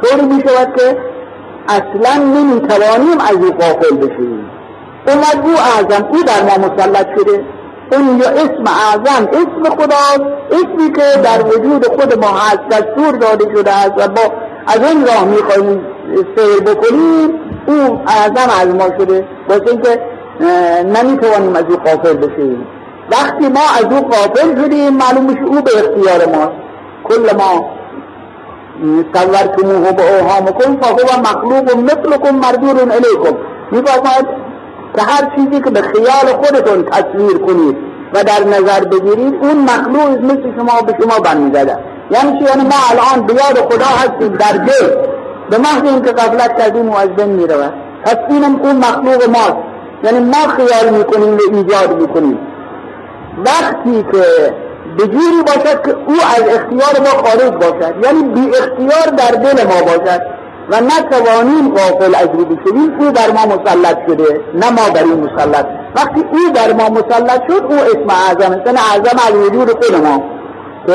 طوری 0.03 0.23
می 0.23 0.43
شود 0.47 0.77
که 0.77 0.99
اصلا 1.69 2.23
نمی 2.23 2.61
توانیم 2.61 3.21
از 3.21 3.35
او 3.35 3.51
قافل 3.51 3.97
بشیم 3.97 4.51
او 5.45 5.51
اعظم 5.51 6.09
او 6.09 6.23
در 6.23 6.43
ما 6.43 6.67
مسلط 6.67 7.07
شده. 7.19 7.45
اون 7.93 8.19
یا 8.19 8.29
اسم 8.29 8.65
اعظم 8.67 9.29
اسم 9.33 9.75
خدا 9.77 10.25
اسمی 10.51 10.93
که 10.93 11.21
در 11.23 11.47
وجود 11.47 11.87
خود 11.87 12.25
ما 12.25 12.39
هست 12.39 12.69
دستور 12.71 13.13
داده 13.17 13.45
شده 13.57 13.73
است 13.73 13.93
و 13.97 14.09
با 14.09 14.23
از 14.67 14.81
این 14.91 15.07
راه 15.07 15.25
می‌خواهیم 15.25 15.87
سیر 16.37 16.61
بکنیم 16.61 17.31
او 17.67 18.01
اعظم 18.07 18.51
از 18.61 18.75
ما 18.75 18.99
شده 18.99 19.25
واسه 19.49 19.69
اینکه 19.69 20.01
نمی‌توانیم 20.85 21.57
از 21.57 21.65
او 21.69 21.77
قافل 21.77 22.17
بشیم. 22.17 22.67
وقتی 23.11 23.49
ما 23.49 23.61
از 23.79 23.85
او 23.85 24.09
قافل 24.09 24.63
شدیم 24.63 24.97
معلوم 24.97 25.25
میشه 25.25 25.43
او 25.43 25.61
به 25.63 25.71
اختیار 25.79 26.37
ماست. 26.37 26.53
کل 27.05 27.37
ما 27.37 27.71
صورتموه 29.15 29.93
به 29.93 30.21
اوهامکم 30.21 30.77
فهو 30.81 31.21
مخلوق 31.21 31.77
مثلکم 31.77 32.35
مردور 32.35 32.81
الیکم. 32.81 33.37
میفرماید 33.71 34.27
که 34.97 35.03
هر 35.03 35.37
چیزی 35.37 35.61
که 35.61 35.71
به 35.71 35.81
خیال 35.83 36.37
خودتون 36.37 36.85
تصویر 36.85 37.39
کنید 37.39 37.77
و 38.15 38.25
در 38.25 38.45
نظر 38.45 38.85
بگیرید 38.85 39.35
اون 39.43 39.65
مخلوق 39.65 40.25
مثل 40.25 40.43
شما 40.57 40.83
به 40.87 40.97
شما 41.01 41.19
برمیگرده 41.19 41.79
یعنی 42.11 42.41
یعنی 42.49 42.63
ما 42.63 42.77
الان 42.91 43.27
بیاد 43.27 43.73
خدا 43.73 43.85
هستیم 43.85 44.37
در 44.37 44.53
دل 44.53 44.97
به 45.51 45.59
محض 45.59 45.83
اینکه 45.85 46.13
قبلت 46.13 46.59
کردیم 46.59 46.91
و 46.91 46.97
از 46.97 47.09
بین 47.09 47.27
می‌رود. 47.27 47.73
پس 48.05 48.17
اینم 48.31 48.61
اون 48.61 48.77
مخلوق 48.77 49.31
ماست. 49.31 49.57
یعنی 50.05 50.19
ما 50.19 50.47
خیال 50.57 50.95
می‌کنیم 50.95 51.35
و 51.35 51.39
ایجاد 51.53 52.01
می‌کنیم. 52.03 52.39
وقتی 53.45 54.03
که 54.13 54.55
به 54.99 55.07
جوری 55.07 55.43
باشد 55.47 55.83
که 55.85 55.91
او 56.07 56.15
از 56.37 56.43
اختیار 56.43 56.95
ما 57.01 57.23
خارج 57.23 57.53
باشد. 57.53 57.95
یعنی 58.05 58.23
بی 58.23 58.49
اختیار 58.57 59.07
در 59.17 59.31
دل 59.31 59.65
ما 59.65 59.83
باشد. 59.83 60.21
و 60.71 60.81
نتوانیم 60.81 61.75
غافل 61.75 62.15
از 62.15 62.29
رو 62.33 62.45
بشویم. 62.45 62.95
او 63.01 63.11
در 63.11 63.31
ما 63.31 63.55
مسلط 63.55 63.97
شده. 64.09 64.41
نه 64.55 64.71
ما 64.71 64.89
در 64.95 65.05
این 65.05 65.21
مسلط. 65.21 65.67
وقتی 65.97 66.21
او 66.33 66.53
در 66.55 66.73
ما 66.73 66.89
مسلط 66.89 67.43
شد 67.49 67.65
او 67.65 67.75
اسم 67.75 68.09
اعظم 68.09 68.53
است. 68.53 68.67
اعظم 68.67 69.19
از 69.29 69.35
وجود 69.47 69.71
خود 69.71 70.05
ما. 70.05 70.23
که 70.87 70.95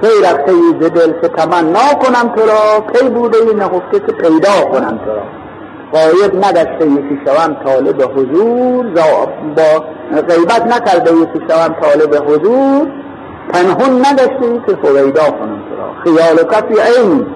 کی 0.00 0.22
رفته 0.24 0.52
ای 0.52 0.88
دل 0.88 1.12
که 1.20 1.28
تمنا 1.28 1.94
کنم 2.02 2.34
تو 2.36 2.40
را؟ 2.46 2.92
کی 2.92 3.08
بوده 3.08 3.38
ای 3.38 3.54
نهفته 3.54 4.00
که 4.06 4.12
پیدا 4.12 4.70
کنم 4.72 5.00
تو 5.04 5.10
را؟ 5.10 5.22
قایب 5.92 6.44
نداشته 6.44 6.86
یکی 6.86 7.20
شوم 7.26 7.56
طالب 7.64 8.02
حضور. 8.18 8.86
با 9.56 9.84
غیبت 10.28 10.66
نکرده 10.66 11.12
یکی 11.12 11.46
شوم 11.48 11.76
طالب 11.82 12.14
حضور. 12.30 12.88
پنهون 13.52 14.06
نداشته 14.06 14.60
که 14.66 14.76
فویدا 14.82 15.30
کنم 15.30 15.62
تو 15.68 15.76
را. 15.76 15.92
خیال 16.04 16.36
کفی 16.36 16.74
عین 16.74 17.26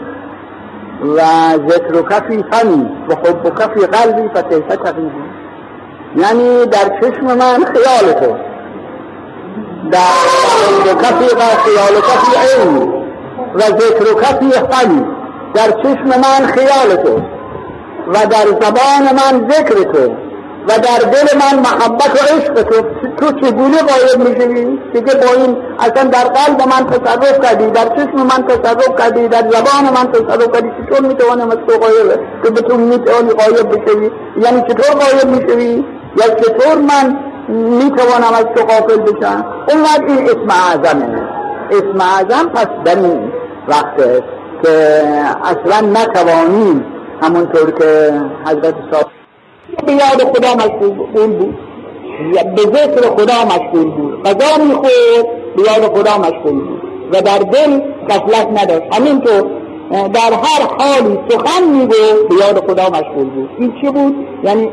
و 1.17 1.21
ذکر 1.69 2.03
کفی 2.11 2.45
فنی 2.51 2.91
و 3.09 3.15
حب 3.15 3.59
کفی 3.59 3.87
قلبی 3.87 4.29
فتیفه 4.29 4.79
یعنی 6.17 6.67
در 6.67 7.01
چشم 7.01 7.25
من 7.25 7.65
خیال 7.65 8.13
تو. 8.13 8.54
در 9.91 10.93
و 10.93 11.03
کفی 11.03 11.37
خیال 11.37 11.97
و 11.97 12.01
کفی 12.01 12.37
عین 12.37 12.93
و 13.55 13.61
ذکر 13.61 14.13
و 14.13 14.21
کفی 14.21 14.51
فنی 14.51 15.05
در 15.55 15.71
چشم 15.71 16.05
من 16.05 16.47
خیال 16.47 16.97
تو 16.97 17.21
و 18.09 18.27
در 18.27 18.47
زبان 18.47 19.15
من 19.15 19.51
ذکر 19.51 19.93
تو 19.93 20.15
و 20.69 20.79
در 20.79 21.11
دل 21.11 21.39
من 21.39 21.59
محبت 21.59 22.23
و 22.23 22.35
عشق 22.35 22.63
تو. 22.63 22.83
تو 23.17 23.41
چگونه 23.41 23.79
قایب 23.79 24.29
می‌شوی؟ 24.29 24.79
دیگه 24.93 25.15
با 25.15 25.43
این 25.43 25.57
اصلا 25.79 26.05
در 26.05 26.25
قلب 26.25 26.63
من 26.69 26.87
تصرف 26.87 27.41
کردی 27.41 27.71
در 27.71 27.85
چشم 27.85 28.17
من 28.17 28.47
تصرف 28.49 28.99
کردی 28.99 29.29
در 29.29 29.51
زبان 29.51 29.85
من 29.95 30.13
تصرف 30.13 30.53
کردی 30.53 30.69
چطور 30.87 31.09
می‌توانم 31.09 31.51
از 31.51 31.57
تو 31.57 31.79
قایب 31.79 32.21
تو 32.45 32.51
به 32.51 32.61
تو 32.61 32.77
می‌توانی 32.77 33.31
قایب 33.31 33.69
بشوی؟ 33.69 34.11
یعنی 34.41 34.63
چطور 34.69 34.95
قایب 35.05 35.29
می‌شوی؟ 35.29 35.85
یا 36.17 36.35
چطور 36.35 36.75
من 36.75 37.17
می‌توانم 37.49 38.35
از 38.35 38.45
تو 38.57 38.65
قافل 38.65 38.97
بشم. 38.97 39.45
اونقدر 39.69 40.05
این 40.07 40.25
اسم 40.25 40.49
اعظمه. 40.51 41.29
اسم 41.71 42.01
اعظم 42.01 42.49
پس 42.49 42.67
در 42.85 42.97
این 42.97 43.33
وقت 43.69 43.97
که 44.63 45.03
اصلا 45.45 45.89
نتوانیم 45.89 46.85
همونطور 47.23 47.71
که 47.71 48.13
حضرت 48.47 48.75
صاحب 48.91 49.07
به 49.87 49.93
یاد 49.93 50.37
خدا 50.37 50.55
مشغول 50.55 51.33
بود. 51.33 51.59
به 52.57 52.63
ذکر 52.63 53.09
خدا 53.09 53.45
مشغول 53.45 53.91
بود. 53.91 54.23
غذا 54.23 54.65
می‌خورد 54.65 55.27
به 55.57 55.63
یاد 55.63 55.99
خدا 55.99 56.19
مشغول 56.19 56.65
بود. 56.65 56.83
و 57.13 57.21
در 57.21 57.39
دل 57.39 57.81
قفلت 58.11 58.63
نداشت. 58.63 58.95
همینطور 58.95 59.51
در 59.91 60.33
هر 60.33 60.67
حالی 60.79 61.19
سخن 61.29 61.65
میگو 61.69 61.95
به 62.29 62.35
یاد 62.35 62.71
خدا 62.71 62.89
مشغول 62.89 63.25
بود. 63.25 63.51
این 63.59 63.75
چی 63.81 63.91
بود؟ 63.91 64.27
یعنی 64.45 64.71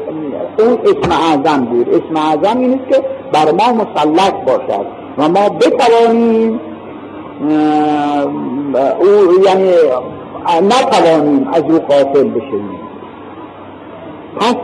اون 0.60 0.80
اسم 0.84 1.12
اعظم 1.12 1.66
بود. 1.66 1.90
اسم 1.90 2.16
اعظم 2.16 2.60
این 2.60 2.80
که 2.90 3.04
بر 3.34 3.52
ما 3.52 3.84
مسلط 3.84 4.34
باشد 4.34 4.86
و 5.18 5.30
ما 5.30 5.50
بتوانیم 5.50 6.60
او 9.00 9.44
یعنی 9.46 9.72
نتوانیم 10.62 11.48
از 11.54 11.64
او 11.64 11.80
قاتل 11.80 12.24
بشویم. 12.24 12.80
پس 14.40 14.56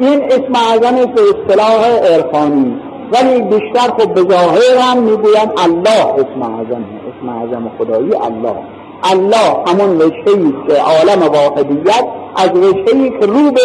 این 0.00 0.22
اسم 0.22 0.54
اعظم 0.54 0.96
به 0.96 1.20
اصطلاح 1.22 1.86
عرفانی. 1.86 2.80
ولی 3.12 3.42
بیشتر 3.42 3.90
خب 3.98 4.14
به 4.14 4.20
ظاهر 4.20 4.78
هم 4.80 5.02
می‌گویند 5.02 5.52
الله 5.58 6.06
اسم 6.06 6.42
اعظم 6.42 6.84
اسم 7.10 7.28
اعظم 7.28 7.70
خدایی 7.78 8.14
الله. 8.14 8.56
الله 9.02 9.64
همون 9.66 10.00
رشته 10.00 10.32
که 10.68 10.82
عالم 10.82 11.22
واحدیت 11.22 12.04
از 12.36 12.50
رشته 12.50 13.10
که 13.20 13.26
رو 13.26 13.50
به 13.50 13.60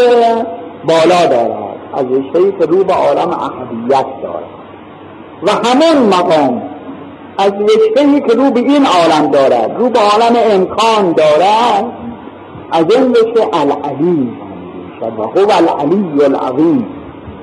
بالا 0.88 1.26
دارد 1.26 1.76
از 1.94 2.06
رشته 2.06 2.52
که 2.60 2.66
رو 2.66 2.84
به 2.84 2.94
عالم 2.94 3.30
احدیت 3.30 4.06
دارد. 4.24 4.44
و 5.44 5.52
همون 5.52 6.08
مقام 6.08 6.62
از 7.38 7.52
رشته 7.52 8.20
که 8.28 8.34
رو 8.36 8.52
به 8.52 8.60
این 8.60 8.86
عالم 8.86 9.32
دارد 9.32 9.76
رو 9.78 9.90
به 9.90 10.00
عالم 10.00 10.36
امکان 10.52 11.12
دارد 11.12 11.86
از 12.72 12.86
این 12.96 13.12
رشته 13.12 13.48
العلی 13.54 14.32
و 15.02 15.22
هو 15.22 15.52
العلی 15.52 16.24
العظیم. 16.24 16.88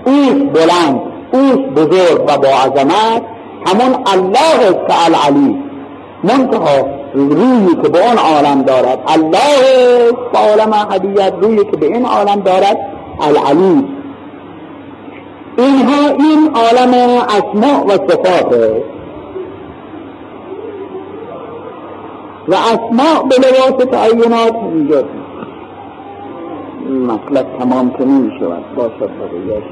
اوست 0.06 0.52
بلند 0.52 1.00
اوست 1.32 1.68
بزرگ 1.76 2.22
و 2.22 2.38
با 2.38 2.48
عظمت 2.48 3.22
همون 3.66 4.02
الله 4.06 4.68
است 4.68 4.88
که 4.88 5.04
العلی 5.06 5.62
منتها 6.24 7.01
رویی 7.14 7.74
که 7.82 7.88
به 7.88 8.08
اون 8.08 8.18
عالم 8.18 8.62
دارد. 8.62 8.98
الله 9.06 10.12
به 10.32 10.38
عالم 10.38 10.72
احدیت 10.72 11.34
رویی 11.40 11.64
که 11.64 11.76
به 11.76 11.86
این 11.86 12.06
عالم 12.06 12.40
دارد. 12.40 12.78
العلی 13.20 13.84
اینها 15.58 16.08
این 16.08 16.50
عالم 16.54 17.22
اسماء 17.28 17.84
و 17.84 17.90
صفات. 17.90 18.54
و 22.48 22.54
اسماء 22.54 23.22
به 23.22 23.36
لباس 23.36 23.84
تعینات 23.84 24.54
اینجا 24.54 25.04
مطلب 26.90 27.58
تمام 27.58 27.90
که 27.90 28.04
نمی 28.04 28.30
شود 28.38 28.74
باشد 28.76 29.10
بقیهش 29.20 29.62